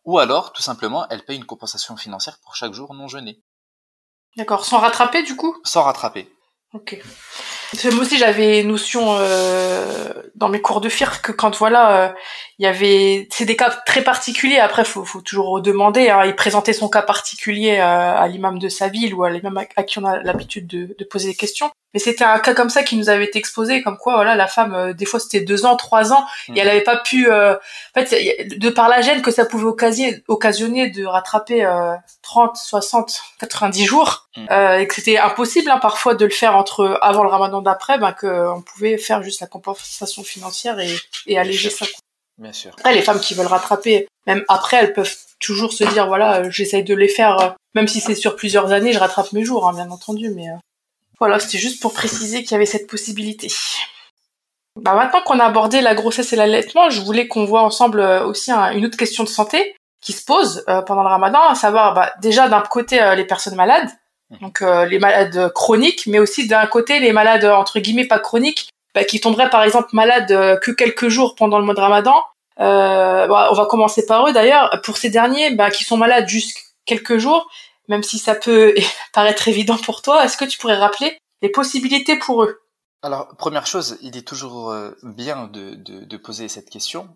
ou 0.03 0.17
alors 0.19 0.51
tout 0.53 0.63
simplement 0.63 1.07
elle 1.09 1.23
paye 1.23 1.37
une 1.37 1.45
compensation 1.45 1.95
financière 1.95 2.39
pour 2.43 2.55
chaque 2.55 2.73
jour 2.73 2.93
non 2.93 3.07
jeûné. 3.07 3.41
D'accord, 4.35 4.65
sans 4.65 4.79
rattraper 4.79 5.23
du 5.23 5.35
coup? 5.35 5.55
Sans 5.63 5.83
rattraper. 5.83 6.29
Ok. 6.73 6.99
Moi 7.85 8.01
aussi, 8.01 8.17
j'avais 8.17 8.63
notion 8.63 9.15
euh, 9.17 10.11
dans 10.35 10.49
mes 10.49 10.61
cours 10.61 10.81
de 10.81 10.89
FIR 10.89 11.21
que 11.21 11.31
quand 11.31 11.57
voilà, 11.57 12.09
euh, 12.09 12.13
il 12.59 12.63
y 12.63 12.67
avait, 12.67 13.27
c'est 13.31 13.45
des 13.45 13.55
cas 13.55 13.69
très 13.85 14.03
particuliers. 14.03 14.57
Après, 14.57 14.83
faut, 14.85 15.05
faut 15.05 15.21
toujours 15.21 15.61
demander. 15.61 16.09
Hein, 16.09 16.25
il 16.25 16.35
présentait 16.35 16.73
son 16.73 16.89
cas 16.89 17.01
particulier 17.01 17.77
euh, 17.79 18.17
à 18.17 18.27
l'imam 18.27 18.59
de 18.59 18.69
sa 18.69 18.89
ville 18.89 19.13
ou 19.13 19.23
à 19.23 19.29
l'imam 19.29 19.57
à, 19.75 19.83
qui 19.83 19.99
on 19.99 20.05
a 20.05 20.19
l'habitude 20.19 20.67
de, 20.67 20.95
de, 20.97 21.05
poser 21.05 21.29
des 21.29 21.35
questions. 21.35 21.71
Mais 21.95 21.99
c'était 21.99 22.23
un 22.23 22.37
cas 22.37 22.53
comme 22.53 22.69
ça 22.69 22.83
qui 22.83 22.95
nous 22.95 23.09
avait 23.09 23.25
été 23.25 23.39
exposé, 23.39 23.81
comme 23.81 23.97
quoi 23.97 24.15
voilà, 24.15 24.35
la 24.35 24.45
femme, 24.45 24.75
euh, 24.75 24.93
des 24.93 25.05
fois 25.05 25.19
c'était 25.19 25.39
deux 25.39 25.65
ans, 25.65 25.75
trois 25.75 26.13
ans, 26.13 26.23
et 26.49 26.59
elle 26.59 26.67
mhm. 26.67 26.71
avait 26.71 26.81
pas 26.81 26.97
pu. 26.97 27.31
en 27.31 27.57
fait, 27.95 28.57
de 28.59 28.69
par 28.69 28.87
la 28.87 29.01
gêne 29.01 29.23
que 29.23 29.31
ça 29.31 29.45
pouvait 29.45 29.65
occasionner, 29.65 30.23
occasionner 30.27 30.89
de 30.91 31.05
rattraper 31.05 31.67
30, 32.21 32.57
60, 32.57 33.21
90 33.39 33.85
jours, 33.85 34.27
mhm. 34.37 34.47
et 34.79 34.87
que 34.87 34.93
c'était 34.93 35.17
impossible 35.17 35.71
hein, 35.71 35.79
parfois 35.79 36.13
de 36.13 36.25
le 36.25 36.31
faire 36.31 36.55
entre 36.55 36.99
avant 37.01 37.23
le 37.23 37.29
Ramadan 37.29 37.63
d'après, 37.63 37.97
ben 37.97 38.11
qu'on 38.11 38.61
pouvait 38.61 38.97
faire 38.97 39.23
juste 39.23 39.41
la 39.41 39.47
compensation 39.47 40.23
financière 40.23 40.79
et, 40.79 40.93
et 41.25 41.39
alléger 41.39 41.71
ça. 41.71 41.85
Bien 42.37 42.51
sûr. 42.51 42.71
Après, 42.77 42.93
les 42.93 43.01
femmes 43.01 43.19
qui 43.19 43.33
veulent 43.33 43.47
rattraper, 43.47 44.07
même 44.27 44.43
après, 44.47 44.77
elles 44.77 44.93
peuvent 44.93 45.15
toujours 45.39 45.71
se 45.71 45.83
dire, 45.85 46.07
voilà, 46.07 46.41
euh, 46.41 46.49
j'essaye 46.49 46.83
de 46.83 46.93
les 46.93 47.07
faire, 47.07 47.39
euh, 47.39 47.49
même 47.75 47.87
si 47.87 48.01
c'est 48.01 48.15
sur 48.15 48.35
plusieurs 48.35 48.71
années, 48.71 48.93
je 48.93 48.99
rattrape 48.99 49.31
mes 49.31 49.43
jours, 49.43 49.67
hein, 49.67 49.73
bien 49.73 49.89
entendu, 49.89 50.29
mais 50.29 50.49
euh, 50.49 50.55
voilà, 51.19 51.39
c'était 51.39 51.57
juste 51.57 51.81
pour 51.81 51.93
préciser 51.93 52.43
qu'il 52.43 52.51
y 52.51 52.55
avait 52.55 52.65
cette 52.65 52.87
possibilité. 52.87 53.51
Bah, 54.81 54.93
maintenant 54.93 55.21
qu'on 55.21 55.39
a 55.39 55.45
abordé 55.45 55.81
la 55.81 55.95
grossesse 55.95 56.33
et 56.33 56.35
l'allaitement, 56.35 56.89
je 56.89 57.01
voulais 57.01 57.27
qu'on 57.27 57.45
voit 57.45 57.61
ensemble 57.61 58.01
aussi 58.01 58.51
une 58.51 58.85
autre 58.85 58.97
question 58.97 59.23
de 59.23 59.29
santé 59.29 59.75
qui 60.01 60.11
se 60.11 60.23
pose 60.23 60.65
pendant 60.85 61.01
le 61.01 61.09
ramadan, 61.09 61.39
à 61.47 61.55
savoir 61.55 61.93
bah, 61.93 62.11
déjà 62.21 62.49
d'un 62.49 62.61
côté 62.61 62.99
les 63.15 63.25
personnes 63.25 63.55
malades, 63.55 63.89
mmh. 64.29 64.37
donc 64.41 64.61
les 64.61 64.99
malades 64.99 65.51
chroniques, 65.53 66.05
mais 66.07 66.19
aussi 66.19 66.47
d'un 66.47 66.67
côté 66.67 66.99
les 66.99 67.13
malades 67.13 67.45
entre 67.45 67.79
guillemets 67.79 68.05
pas 68.05 68.19
chroniques, 68.19 68.69
bah, 68.95 69.03
qui 69.03 69.19
tomberaient 69.19 69.49
par 69.49 69.63
exemple 69.63 69.89
malades 69.91 70.31
euh, 70.31 70.57
que 70.57 70.71
quelques 70.71 71.09
jours 71.09 71.35
pendant 71.35 71.59
le 71.59 71.65
mois 71.65 71.73
de 71.75 71.81
Ramadan. 71.81 72.15
Euh, 72.61 73.27
bah, 73.27 73.49
on 73.51 73.53
va 73.53 73.65
commencer 73.65 74.05
par 74.05 74.25
eux 74.25 74.31
d'ailleurs. 74.31 74.79
Pour 74.83 74.95
ces 74.95 75.09
derniers, 75.09 75.53
bah, 75.53 75.69
qui 75.69 75.83
sont 75.83 75.97
malades 75.97 76.29
juste 76.29 76.57
quelques 76.85 77.17
jours, 77.17 77.49
même 77.87 78.03
si 78.03 78.19
ça 78.19 78.35
peut 78.35 78.75
paraître 79.13 79.47
évident 79.47 79.77
pour 79.77 80.01
toi, 80.01 80.25
est-ce 80.25 80.37
que 80.37 80.45
tu 80.45 80.57
pourrais 80.57 80.77
rappeler 80.77 81.17
les 81.41 81.49
possibilités 81.49 82.17
pour 82.17 82.43
eux? 82.43 82.61
Alors, 83.01 83.35
première 83.37 83.67
chose, 83.67 83.97
il 84.01 84.17
est 84.17 84.27
toujours 84.27 84.71
euh, 84.71 84.91
bien 85.03 85.47
de, 85.47 85.75
de, 85.75 86.17
poser 86.17 86.47
cette 86.47 86.69
question 86.69 87.15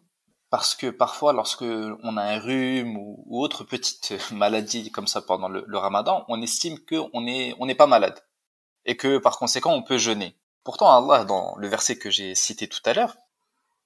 parce 0.52 0.76
que 0.76 0.92
parfois, 0.92 1.34
lorsque 1.34 1.64
on 1.64 2.18
a 2.18 2.24
un 2.24 2.40
rhume 2.40 2.96
ou, 2.98 3.42
autre 3.42 3.64
petite 3.64 4.14
maladie 4.32 4.92
comme 4.92 5.08
ça 5.08 5.22
pendant 5.22 5.50
le, 5.50 5.64
le 5.66 5.78
ramadan, 5.78 6.26
on 6.28 6.42
estime 6.42 6.78
qu'on 6.80 7.22
n'est 7.22 7.56
on 7.60 7.66
n'est 7.66 7.76
pas 7.76 7.88
malade 7.88 8.24
et 8.86 8.98
que 8.98 9.18
par 9.18 9.38
conséquent 9.40 9.74
on 9.74 9.82
peut 9.82 9.98
jeûner. 9.98 10.36
Pourtant, 10.64 10.96
Allah, 10.96 11.26
dans 11.26 11.56
le 11.58 11.68
verset 11.68 11.98
que 11.98 12.12
j'ai 12.12 12.36
cité 12.36 12.68
tout 12.68 12.82
à 12.86 12.94
l'heure, 12.94 13.16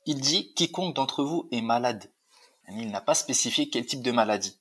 il 0.05 0.19
dit 0.19 0.53
quiconque 0.55 0.95
d'entre 0.95 1.23
vous 1.23 1.47
est 1.51 1.61
malade. 1.61 2.11
Il 2.69 2.91
n'a 2.91 3.01
pas 3.01 3.15
spécifié 3.15 3.69
quel 3.69 3.85
type 3.85 4.01
de 4.01 4.11
maladie. 4.11 4.59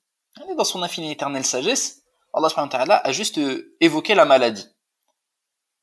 Dans 0.57 0.65
son 0.65 0.83
infinie 0.83 1.13
éternelle 1.13 1.45
sagesse, 1.45 2.02
Allah 2.33 3.01
a 3.05 3.13
juste 3.13 3.39
euh, 3.39 3.77
évoqué 3.81 4.15
la 4.15 4.25
maladie. 4.25 4.69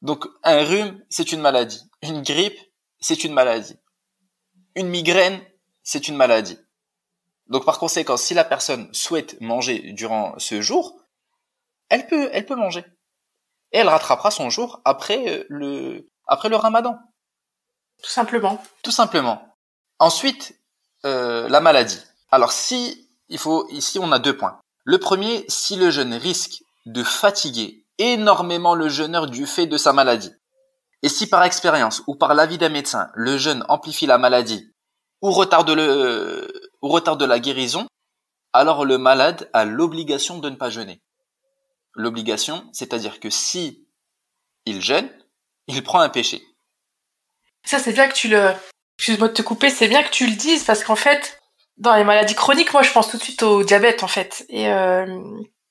Donc, 0.02 0.26
un 0.44 0.64
rhume, 0.64 1.04
c'est 1.10 1.32
une 1.32 1.42
maladie. 1.42 1.82
Une 2.02 2.22
grippe, 2.22 2.60
c'est 3.00 3.24
une 3.24 3.34
maladie. 3.34 3.78
Une 4.76 4.88
migraine, 4.88 5.42
c'est 5.84 6.08
une 6.08 6.16
maladie. 6.16 6.58
Donc 7.50 7.66
par 7.66 7.80
conséquent, 7.80 8.16
si 8.16 8.34
la 8.34 8.44
personne 8.44 8.94
souhaite 8.94 9.42
manger 9.42 9.92
durant 9.94 10.38
ce 10.38 10.62
jour, 10.62 11.02
elle 11.90 12.06
peut, 12.06 12.30
elle 12.32 12.46
peut 12.46 12.56
manger. 12.56 12.86
Et 13.72 13.80
elle 13.80 13.90
rattrapera 13.90 14.32
son 14.32 14.50
jour 14.50 14.82
après 14.86 15.28
euh, 15.28 15.46
le, 15.50 16.08
après 16.28 16.50
le 16.50 16.56
ramadan. 16.56 17.00
Tout 18.04 18.10
simplement. 18.10 18.64
Tout 18.84 18.92
simplement. 18.92 19.56
Ensuite, 19.98 20.60
euh, 21.06 21.50
la 21.50 21.60
maladie. 21.60 22.00
Alors 22.32 22.52
si, 22.52 23.10
il 23.30 23.40
faut, 23.40 23.68
ici 23.70 23.98
on 24.00 24.12
a 24.12 24.20
deux 24.20 24.38
points. 24.38 24.60
Le 24.84 24.98
premier, 24.98 25.46
si 25.48 25.76
le 25.76 25.92
jeûne 25.92 26.13
risque 26.13 26.63
de 26.86 27.04
fatiguer 27.04 27.86
énormément 28.00 28.76
le 28.76 28.89
jeûneur 28.89 29.28
du 29.28 29.46
fait 29.46 29.68
de 29.68 29.78
sa 29.78 29.94
maladie. 29.94 30.34
Et 31.04 31.10
si 31.10 31.28
par 31.28 31.44
expérience 31.44 32.02
ou 32.08 32.15
par 32.15 32.34
l'avis 32.34 32.58
d'un 32.58 32.70
médecin, 32.70 33.10
le 33.13 33.38
jeûne 33.38 33.63
amplifie 33.70 34.06
la 34.06 34.18
maladie 34.18 34.74
ou 35.22 35.32
retarde 35.32 35.70
le, 35.70 36.72
ou 36.82 36.88
retarde 36.88 37.22
la 37.24 37.39
guérison, 37.39 37.88
alors 38.54 38.86
le 38.86 38.98
malade 38.98 39.50
a 39.54 39.65
l'obligation 39.65 40.39
de 40.39 40.50
ne 40.50 40.56
pas 40.56 40.70
jeûner. 40.70 41.02
L'obligation, 41.94 42.70
c'est-à-dire 42.74 43.20
que 43.20 43.30
si 43.30 43.88
il 44.65 44.82
jeûne, 44.82 45.10
il 45.68 45.84
prend 45.84 46.00
un 46.00 46.10
péché. 46.10 46.42
Ça, 47.65 47.80
c'est 47.80 47.94
bien 47.94 48.08
que 48.08 48.13
tu 48.13 48.30
le, 48.30 48.54
excuse-moi 48.98 49.28
de 49.28 49.34
te 49.34 49.42
couper, 49.42 49.70
c'est 49.70 49.88
bien 49.88 50.04
que 50.04 50.10
tu 50.10 50.26
le 50.26 50.36
dises 50.36 50.63
parce 50.63 50.84
qu'en 50.84 50.96
fait, 50.96 51.38
dans 51.80 51.96
les 51.96 52.04
maladies 52.04 52.36
chroniques, 52.36 52.74
moi, 52.74 52.84
je 52.84 52.92
pense 52.92 53.10
tout 53.10 53.18
de 53.18 53.24
suite 53.24 53.42
au 53.42 53.63
diabète, 53.63 54.04
en 54.04 54.08
fait. 54.08 54.46
Et 54.50 54.70
euh, 54.70 55.06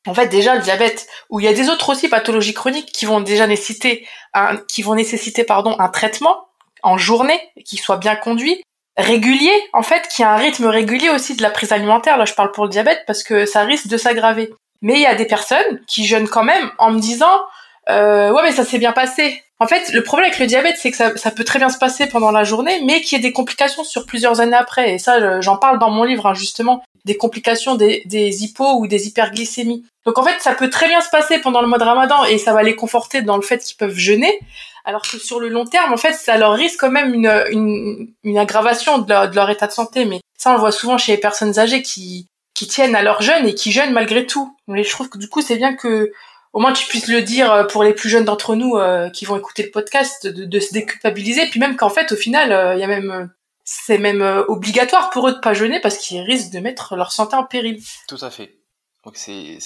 en 0.06 0.14
fait, 0.14 0.28
déjà 0.28 0.54
le 0.54 0.62
diabète, 0.62 1.06
où 1.28 1.38
il 1.38 1.44
y 1.44 1.48
a 1.48 1.52
des 1.52 1.68
autres 1.68 1.90
aussi 1.90 2.08
pathologies 2.08 2.54
chroniques 2.54 2.90
qui 2.92 3.04
vont 3.04 3.20
déjà 3.20 3.46
nécessiter 3.46 4.06
un, 4.32 4.56
qui 4.56 4.82
vont 4.82 4.94
nécessiter 4.94 5.44
pardon 5.44 5.76
un 5.78 5.88
traitement 5.88 6.48
en 6.82 6.96
journée 6.96 7.40
qui 7.64 7.76
soit 7.76 7.98
bien 7.98 8.16
conduit, 8.16 8.62
régulier 8.96 9.52
en 9.72 9.82
fait, 9.82 10.08
qui 10.08 10.22
a 10.22 10.32
un 10.32 10.36
rythme 10.36 10.66
régulier 10.66 11.10
aussi 11.10 11.36
de 11.36 11.42
la 11.42 11.50
prise 11.50 11.72
alimentaire. 11.72 12.16
Là, 12.16 12.24
je 12.24 12.34
parle 12.34 12.52
pour 12.52 12.64
le 12.64 12.70
diabète 12.70 13.04
parce 13.06 13.22
que 13.22 13.44
ça 13.44 13.62
risque 13.62 13.88
de 13.88 13.96
s'aggraver. 13.96 14.52
Mais 14.80 14.94
il 14.94 15.00
y 15.00 15.06
a 15.06 15.14
des 15.14 15.26
personnes 15.26 15.80
qui 15.86 16.06
jeûnent 16.06 16.28
quand 16.28 16.44
même 16.44 16.70
en 16.78 16.92
me 16.92 17.00
disant 17.00 17.42
euh, 17.90 18.30
ouais 18.32 18.42
mais 18.42 18.52
ça 18.52 18.64
s'est 18.64 18.78
bien 18.78 18.92
passé. 18.92 19.42
En 19.60 19.66
fait, 19.66 19.92
le 19.92 20.02
problème 20.02 20.28
avec 20.28 20.38
le 20.38 20.46
diabète, 20.46 20.76
c'est 20.78 20.90
que 20.90 20.96
ça, 20.96 21.16
ça, 21.16 21.32
peut 21.32 21.42
très 21.42 21.58
bien 21.58 21.68
se 21.68 21.78
passer 21.78 22.06
pendant 22.06 22.30
la 22.30 22.44
journée, 22.44 22.80
mais 22.84 23.00
qu'il 23.00 23.18
y 23.18 23.20
ait 23.20 23.28
des 23.28 23.32
complications 23.32 23.82
sur 23.82 24.06
plusieurs 24.06 24.40
années 24.40 24.56
après. 24.56 24.94
Et 24.94 24.98
ça, 24.98 25.40
j'en 25.40 25.56
parle 25.56 25.80
dans 25.80 25.90
mon 25.90 26.04
livre, 26.04 26.26
hein, 26.26 26.34
justement, 26.34 26.84
des 27.04 27.16
complications 27.16 27.74
des, 27.74 28.02
des 28.04 28.44
hypos 28.44 28.78
ou 28.78 28.86
des 28.86 29.08
hyperglycémies. 29.08 29.84
Donc 30.04 30.18
en 30.18 30.22
fait, 30.22 30.40
ça 30.40 30.54
peut 30.54 30.70
très 30.70 30.88
bien 30.88 31.00
se 31.00 31.10
passer 31.10 31.38
pendant 31.38 31.60
le 31.60 31.66
mois 31.66 31.78
de 31.78 31.84
Ramadan 31.84 32.24
et 32.24 32.38
ça 32.38 32.52
va 32.52 32.62
les 32.62 32.76
conforter 32.76 33.22
dans 33.22 33.36
le 33.36 33.42
fait 33.42 33.58
qu'ils 33.58 33.76
peuvent 33.76 33.96
jeûner, 33.96 34.38
alors 34.84 35.02
que 35.02 35.18
sur 35.18 35.40
le 35.40 35.48
long 35.48 35.64
terme, 35.64 35.92
en 35.92 35.96
fait, 35.96 36.12
ça 36.12 36.36
leur 36.38 36.52
risque 36.52 36.80
quand 36.80 36.90
même 36.90 37.12
une, 37.12 37.44
une, 37.50 38.08
une 38.24 38.38
aggravation 38.38 38.98
de 38.98 39.34
leur, 39.34 39.50
état 39.50 39.66
de 39.66 39.72
santé. 39.72 40.04
Mais 40.04 40.20
ça, 40.38 40.50
on 40.50 40.54
le 40.54 40.60
voit 40.60 40.72
souvent 40.72 40.98
chez 40.98 41.12
les 41.12 41.18
personnes 41.18 41.58
âgées 41.58 41.82
qui, 41.82 42.26
qui 42.54 42.66
tiennent 42.68 42.94
à 42.94 43.02
leur 43.02 43.22
jeûne 43.22 43.46
et 43.46 43.54
qui 43.54 43.72
jeûnent 43.72 43.92
malgré 43.92 44.26
tout. 44.26 44.56
Mais 44.66 44.84
je 44.84 44.90
trouve 44.90 45.08
que 45.08 45.18
du 45.18 45.28
coup, 45.28 45.42
c'est 45.42 45.56
bien 45.56 45.74
que 45.74 46.12
au 46.58 46.60
moins 46.60 46.72
tu 46.72 46.88
puisses 46.88 47.06
le 47.06 47.22
dire 47.22 47.52
euh, 47.52 47.62
pour 47.62 47.84
les 47.84 47.94
plus 47.94 48.08
jeunes 48.08 48.24
d'entre 48.24 48.56
nous 48.56 48.74
euh, 48.74 49.10
qui 49.10 49.24
vont 49.24 49.36
écouter 49.36 49.62
le 49.62 49.70
podcast, 49.70 50.26
de, 50.26 50.58
se 50.58 50.72
déculpabiliser, 50.72 51.46
puis 51.46 51.60
même 51.60 51.76
qu'en 51.76 51.88
fait 51.88 52.10
au 52.10 52.16
final 52.16 52.50
euh, 52.50 52.74
il 52.74 52.80
y 52.80 52.82
a 52.82 52.88
même 52.88 53.32
c'est 53.62 53.98
même 53.98 54.22
obligatoire 54.48 55.10
pour 55.10 55.28
eux 55.28 55.34
de 55.34 55.38
pas 55.38 55.54
jeûner 55.54 55.78
parce 55.78 55.98
qu'ils 55.98 56.20
risquent 56.20 56.52
de 56.52 56.58
mettre 56.58 56.96
leur 56.96 57.12
santé 57.12 57.36
en 57.36 57.44
péril. 57.44 57.80
Tout 58.08 58.18
à 58.22 58.30
fait. 58.30 58.58
Donc 59.04 59.16
c'est, 59.16 59.58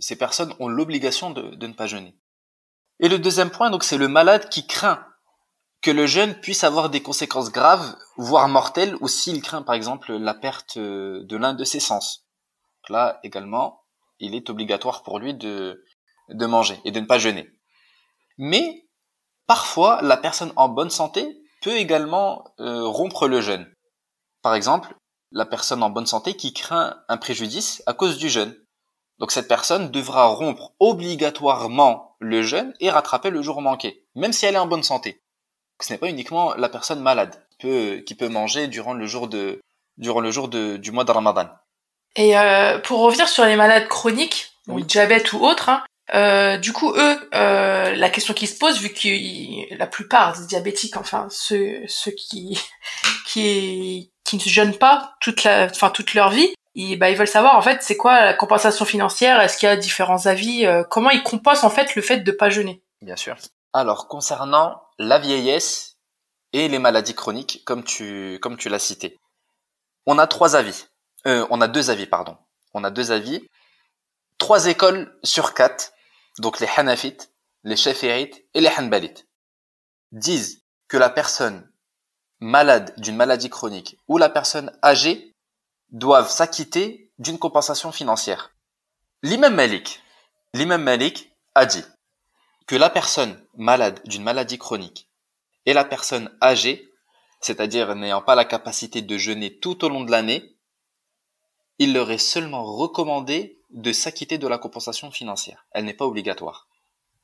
ces 0.00 0.16
personnes 0.16 0.52
ont 0.58 0.66
l'obligation 0.66 1.30
de, 1.30 1.54
de 1.54 1.66
ne 1.68 1.72
pas 1.72 1.86
jeûner. 1.86 2.16
Et 2.98 3.08
le 3.08 3.20
deuxième 3.20 3.50
point, 3.50 3.70
donc, 3.70 3.84
c'est 3.84 3.98
le 3.98 4.08
malade 4.08 4.48
qui 4.48 4.66
craint 4.66 5.06
que 5.82 5.90
le 5.90 6.06
jeûne 6.06 6.34
puisse 6.40 6.64
avoir 6.64 6.88
des 6.88 7.02
conséquences 7.02 7.52
graves, 7.52 7.94
voire 8.16 8.48
mortelles, 8.48 8.96
ou 9.02 9.08
s'il 9.08 9.42
craint, 9.42 9.60
par 9.60 9.74
exemple, 9.74 10.14
la 10.14 10.32
perte 10.32 10.78
de 10.78 11.36
l'un 11.36 11.52
de 11.52 11.64
ses 11.64 11.80
sens. 11.80 12.24
Là, 12.88 13.20
également, 13.22 13.82
il 14.20 14.34
est 14.34 14.50
obligatoire 14.50 15.02
pour 15.02 15.18
lui 15.18 15.34
de, 15.34 15.84
de 16.28 16.46
manger 16.46 16.78
et 16.84 16.90
de 16.90 17.00
ne 17.00 17.06
pas 17.06 17.18
jeûner. 17.18 17.48
Mais 18.38 18.86
parfois, 19.46 20.00
la 20.02 20.16
personne 20.16 20.52
en 20.56 20.68
bonne 20.68 20.90
santé 20.90 21.42
peut 21.62 21.76
également 21.76 22.44
euh, 22.60 22.86
rompre 22.86 23.28
le 23.28 23.40
jeûne. 23.40 23.66
Par 24.42 24.54
exemple, 24.54 24.94
la 25.32 25.46
personne 25.46 25.82
en 25.82 25.90
bonne 25.90 26.06
santé 26.06 26.34
qui 26.34 26.52
craint 26.52 26.96
un 27.08 27.16
préjudice 27.16 27.82
à 27.86 27.94
cause 27.94 28.18
du 28.18 28.28
jeûne. 28.28 28.54
Donc 29.18 29.32
cette 29.32 29.48
personne 29.48 29.90
devra 29.90 30.26
rompre 30.26 30.72
obligatoirement 30.78 32.16
le 32.20 32.42
jeûne 32.42 32.74
et 32.80 32.90
rattraper 32.90 33.30
le 33.30 33.42
jour 33.42 33.62
manqué, 33.62 34.06
même 34.14 34.32
si 34.32 34.46
elle 34.46 34.54
est 34.54 34.58
en 34.58 34.66
bonne 34.66 34.82
santé. 34.82 35.22
Ce 35.80 35.92
n'est 35.92 35.98
pas 35.98 36.08
uniquement 36.08 36.54
la 36.54 36.68
personne 36.68 37.00
malade 37.00 37.46
qui 37.50 37.56
peut, 37.66 38.02
qui 38.06 38.14
peut 38.14 38.28
manger 38.28 38.68
durant 38.68 38.94
le 38.94 39.06
jour 39.06 39.28
de 39.28 39.60
durant 39.98 40.20
le 40.20 40.30
jour 40.30 40.48
de, 40.48 40.76
du 40.76 40.92
mois 40.92 41.04
de 41.04 41.12
Ramadan. 41.12 41.48
Et 42.16 42.36
euh, 42.36 42.78
pour 42.78 43.00
revenir 43.00 43.28
sur 43.28 43.44
les 43.44 43.56
malades 43.56 43.88
chroniques, 43.88 44.52
ou 44.68 44.80
diabète 44.80 45.32
ou 45.32 45.44
autres, 45.44 45.68
hein, 45.68 45.84
euh, 46.14 46.56
du 46.56 46.72
coup, 46.72 46.92
eux, 46.92 47.28
euh, 47.34 47.94
la 47.94 48.10
question 48.10 48.32
qui 48.32 48.46
se 48.46 48.58
pose, 48.58 48.80
vu 48.80 48.90
que 48.90 49.74
la 49.76 49.86
plupart 49.86 50.38
des 50.38 50.46
diabétiques, 50.46 50.96
enfin 50.96 51.26
ceux, 51.30 51.82
ceux 51.88 52.12
qui 52.12 52.60
qui 53.26 54.12
qui 54.24 54.36
ne 54.36 54.40
se 54.40 54.48
jeûnent 54.48 54.76
pas 54.76 55.14
toute 55.20 55.44
la, 55.44 55.66
enfin 55.66 55.90
toute 55.90 56.14
leur 56.14 56.30
vie, 56.30 56.52
ils, 56.74 56.96
bah, 56.96 57.10
ils 57.10 57.16
veulent 57.16 57.28
savoir 57.28 57.56
en 57.56 57.62
fait 57.62 57.82
c'est 57.82 57.96
quoi 57.96 58.20
la 58.20 58.34
compensation 58.34 58.84
financière, 58.84 59.40
est-ce 59.40 59.56
qu'il 59.56 59.68
y 59.68 59.72
a 59.72 59.76
différents 59.76 60.26
avis, 60.26 60.66
euh, 60.66 60.84
comment 60.84 61.10
ils 61.10 61.22
compensent 61.22 61.64
en 61.64 61.70
fait 61.70 61.94
le 61.94 62.02
fait 62.02 62.18
de 62.18 62.32
pas 62.32 62.50
jeûner? 62.50 62.82
Bien 63.02 63.16
sûr. 63.16 63.36
Alors 63.72 64.08
concernant 64.08 64.82
la 64.98 65.18
vieillesse 65.18 65.96
et 66.52 66.68
les 66.68 66.78
maladies 66.78 67.14
chroniques, 67.14 67.62
comme 67.64 67.82
tu 67.82 68.38
comme 68.40 68.56
tu 68.56 68.68
l'as 68.68 68.78
cité, 68.78 69.18
on 70.06 70.18
a 70.18 70.26
trois 70.26 70.54
avis. 70.54 70.86
Euh, 71.26 71.46
on 71.50 71.60
a 71.60 71.68
deux 71.68 71.90
avis, 71.90 72.06
pardon. 72.06 72.36
On 72.72 72.84
a 72.84 72.90
deux 72.90 73.10
avis. 73.10 73.48
Trois 74.38 74.66
écoles 74.66 75.18
sur 75.22 75.54
quatre, 75.54 75.92
donc 76.38 76.60
les 76.60 76.68
Hanafites, 76.76 77.32
les 77.64 77.76
Shafi'ites 77.76 78.44
et 78.54 78.60
les 78.60 78.70
Hanbalites, 78.78 79.26
disent 80.12 80.62
que 80.88 80.96
la 80.96 81.10
personne 81.10 81.68
malade 82.38 82.94
d'une 82.98 83.16
maladie 83.16 83.50
chronique 83.50 83.98
ou 84.08 84.18
la 84.18 84.28
personne 84.28 84.70
âgée 84.84 85.34
doivent 85.90 86.30
s'acquitter 86.30 87.10
d'une 87.18 87.38
compensation 87.38 87.92
financière. 87.92 88.52
L'imam 89.22 89.54
Malik, 89.54 90.02
l'imam 90.52 90.82
Malik 90.82 91.32
a 91.54 91.64
dit 91.66 91.84
que 92.66 92.76
la 92.76 92.90
personne 92.90 93.42
malade 93.56 94.00
d'une 94.04 94.22
maladie 94.22 94.58
chronique 94.58 95.08
et 95.64 95.72
la 95.72 95.84
personne 95.84 96.30
âgée, 96.42 96.92
c'est-à-dire 97.40 97.94
n'ayant 97.94 98.22
pas 98.22 98.34
la 98.34 98.44
capacité 98.44 99.02
de 99.02 99.16
jeûner 99.16 99.58
tout 99.58 99.84
au 99.84 99.88
long 99.88 100.04
de 100.04 100.10
l'année, 100.10 100.55
il 101.78 101.92
leur 101.92 102.10
est 102.10 102.18
seulement 102.18 102.64
recommandé 102.64 103.58
de 103.70 103.92
s'acquitter 103.92 104.38
de 104.38 104.48
la 104.48 104.58
compensation 104.58 105.10
financière. 105.10 105.66
Elle 105.72 105.84
n'est 105.84 105.94
pas 105.94 106.06
obligatoire. 106.06 106.68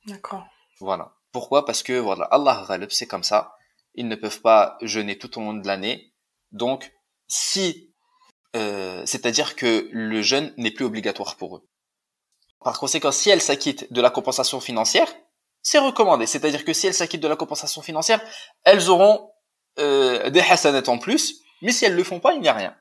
D'accord. 0.05 0.45
Voilà. 0.79 1.13
Pourquoi? 1.31 1.65
Parce 1.65 1.81
que 1.81 1.93
voilà, 1.93 2.25
Allah 2.25 2.65
c'est 2.89 3.07
comme 3.07 3.23
ça. 3.23 3.55
Ils 3.95 4.07
ne 4.07 4.15
peuvent 4.15 4.41
pas 4.41 4.77
jeûner 4.81 5.17
tout 5.17 5.37
au 5.37 5.41
long 5.41 5.53
de 5.53 5.65
l'année. 5.65 6.13
Donc, 6.51 6.93
si, 7.27 7.91
euh, 8.55 9.03
c'est-à-dire 9.05 9.55
que 9.55 9.89
le 9.91 10.21
jeûne 10.21 10.53
n'est 10.57 10.71
plus 10.71 10.85
obligatoire 10.85 11.35
pour 11.37 11.57
eux. 11.57 11.67
Par 12.63 12.79
conséquent, 12.79 13.11
si 13.11 13.29
elles 13.29 13.41
s'acquittent 13.41 13.91
de 13.91 14.01
la 14.01 14.09
compensation 14.09 14.59
financière, 14.59 15.11
c'est 15.61 15.79
recommandé. 15.79 16.27
C'est-à-dire 16.27 16.65
que 16.65 16.73
si 16.73 16.87
elles 16.87 16.93
s'acquittent 16.93 17.23
de 17.23 17.27
la 17.27 17.35
compensation 17.35 17.81
financière, 17.81 18.21
elles 18.63 18.89
auront 18.89 19.31
euh, 19.79 20.29
des 20.29 20.41
hasanats 20.41 20.87
en 20.87 20.97
plus. 20.97 21.41
Mais 21.61 21.71
si 21.71 21.85
elles 21.85 21.95
le 21.95 22.03
font 22.03 22.19
pas, 22.19 22.33
il 22.33 22.41
n'y 22.41 22.47
a 22.47 22.53
rien 22.53 22.75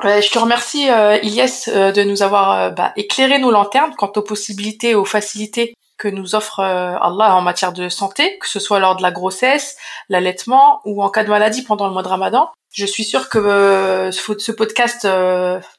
je 0.00 0.30
te 0.30 0.38
remercie, 0.38 0.90
euh, 0.90 1.18
Ilyes, 1.22 1.68
euh, 1.68 1.92
de 1.92 2.02
nous 2.02 2.22
avoir 2.22 2.52
euh, 2.52 2.70
bah, 2.70 2.92
éclairé 2.96 3.38
nos 3.38 3.50
lanternes 3.50 3.94
quant 3.96 4.12
aux 4.16 4.22
possibilités, 4.22 4.94
aux 4.94 5.04
facilités 5.04 5.74
que 5.98 6.08
nous 6.08 6.34
offre 6.34 6.60
euh, 6.60 6.96
Allah 6.98 7.36
en 7.36 7.42
matière 7.42 7.72
de 7.72 7.88
santé, 7.88 8.38
que 8.38 8.48
ce 8.48 8.58
soit 8.58 8.80
lors 8.80 8.96
de 8.96 9.02
la 9.02 9.12
grossesse, 9.12 9.76
l'allaitement 10.08 10.80
ou 10.84 11.02
en 11.02 11.10
cas 11.10 11.24
de 11.24 11.28
maladie 11.28 11.62
pendant 11.62 11.86
le 11.86 11.92
mois 11.92 12.02
de 12.02 12.08
Ramadan. 12.08 12.50
Je 12.72 12.86
suis 12.86 13.04
sûre 13.04 13.28
que 13.28 14.08
ce 14.10 14.50
podcast, 14.50 15.06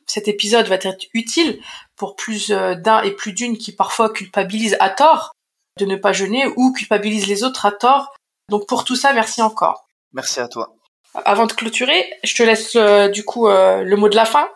cet 0.05 0.27
épisode 0.27 0.67
va 0.67 0.75
être 0.75 1.07
utile 1.15 1.59
pour 1.95 2.15
plus 2.15 2.49
d'un 2.51 3.01
et 3.01 3.09
plus 3.09 3.33
d'une 3.33 3.57
qui 3.57 3.71
parfois 3.71 4.11
culpabilisent 4.11 4.77
à 4.79 4.91
tort 4.91 5.31
de 5.79 5.85
ne 5.85 5.95
pas 5.95 6.13
jeûner 6.13 6.45
ou 6.55 6.71
culpabilisent 6.71 7.25
les 7.25 7.43
autres 7.43 7.65
à 7.65 7.71
tort. 7.71 8.13
Donc 8.49 8.67
pour 8.67 8.83
tout 8.83 8.95
ça, 8.95 9.11
merci 9.11 9.41
encore. 9.41 9.87
Merci 10.13 10.39
à 10.39 10.47
toi. 10.47 10.75
Avant 11.13 11.45
de 11.45 11.53
clôturer, 11.53 12.11
je 12.23 12.35
te 12.35 12.41
laisse 12.41 12.75
euh, 12.75 13.07
du 13.07 13.23
coup 13.23 13.47
euh, 13.47 13.83
le 13.83 13.95
mot 13.95 14.09
de 14.09 14.15
la 14.15 14.25
fin. 14.25 14.47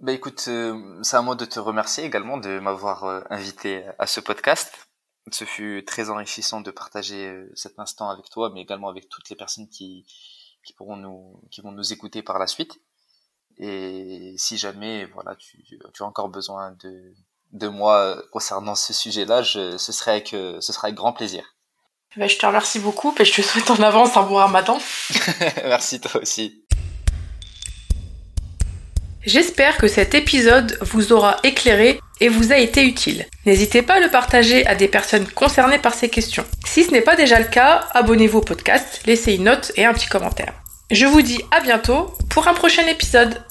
Bah 0.00 0.12
écoute, 0.12 0.44
euh, 0.48 0.98
c'est 1.02 1.16
un 1.16 1.22
mot 1.22 1.34
de 1.34 1.44
te 1.44 1.58
remercier 1.58 2.04
également 2.04 2.38
de 2.38 2.58
m'avoir 2.60 3.24
invité 3.30 3.84
à 3.98 4.06
ce 4.06 4.20
podcast. 4.20 4.72
Ce 5.32 5.44
fut 5.44 5.84
très 5.86 6.08
enrichissant 6.08 6.60
de 6.60 6.70
partager 6.70 7.44
cet 7.54 7.78
instant 7.78 8.08
avec 8.08 8.30
toi, 8.30 8.50
mais 8.54 8.62
également 8.62 8.88
avec 8.88 9.08
toutes 9.08 9.28
les 9.28 9.36
personnes 9.36 9.68
qui, 9.68 10.06
qui 10.64 10.72
pourront 10.72 10.96
nous, 10.96 11.40
qui 11.50 11.60
vont 11.62 11.72
nous 11.72 11.92
écouter 11.92 12.22
par 12.22 12.38
la 12.38 12.46
suite. 12.46 12.80
Et 13.58 14.34
si 14.38 14.56
jamais, 14.56 15.06
voilà, 15.06 15.34
tu, 15.34 15.64
tu 15.64 16.02
as 16.02 16.06
encore 16.06 16.28
besoin 16.28 16.72
de, 16.82 17.14
de 17.52 17.68
moi 17.68 18.22
concernant 18.30 18.74
ce 18.74 18.92
sujet-là, 18.92 19.42
ce 19.44 19.76
serait 19.78 20.12
avec, 20.12 20.28
ce 20.28 20.72
serait 20.72 20.88
avec 20.88 20.96
grand 20.96 21.12
plaisir. 21.12 21.55
Ben, 22.16 22.28
je 22.28 22.36
te 22.36 22.46
remercie 22.46 22.78
beaucoup 22.78 23.14
et 23.18 23.24
je 23.24 23.32
te 23.32 23.42
souhaite 23.42 23.70
en 23.70 23.82
avance 23.82 24.16
un 24.16 24.22
bon 24.22 24.36
ramadan. 24.36 24.78
Merci 25.64 26.00
toi 26.00 26.20
aussi. 26.22 26.62
J'espère 29.26 29.76
que 29.76 29.88
cet 29.88 30.14
épisode 30.14 30.78
vous 30.82 31.12
aura 31.12 31.36
éclairé 31.42 32.00
et 32.20 32.28
vous 32.28 32.52
a 32.52 32.58
été 32.58 32.84
utile. 32.84 33.26
N'hésitez 33.44 33.82
pas 33.82 33.94
à 33.94 34.00
le 34.00 34.08
partager 34.08 34.64
à 34.66 34.76
des 34.76 34.88
personnes 34.88 35.26
concernées 35.26 35.80
par 35.80 35.94
ces 35.94 36.08
questions. 36.08 36.44
Si 36.64 36.84
ce 36.84 36.92
n'est 36.92 37.00
pas 37.00 37.16
déjà 37.16 37.40
le 37.40 37.46
cas, 37.46 37.88
abonnez-vous 37.92 38.38
au 38.38 38.42
podcast, 38.42 39.02
laissez 39.04 39.34
une 39.34 39.44
note 39.44 39.72
et 39.76 39.84
un 39.84 39.92
petit 39.92 40.06
commentaire. 40.06 40.54
Je 40.92 41.06
vous 41.06 41.22
dis 41.22 41.40
à 41.50 41.60
bientôt 41.60 42.14
pour 42.30 42.46
un 42.46 42.54
prochain 42.54 42.86
épisode. 42.86 43.42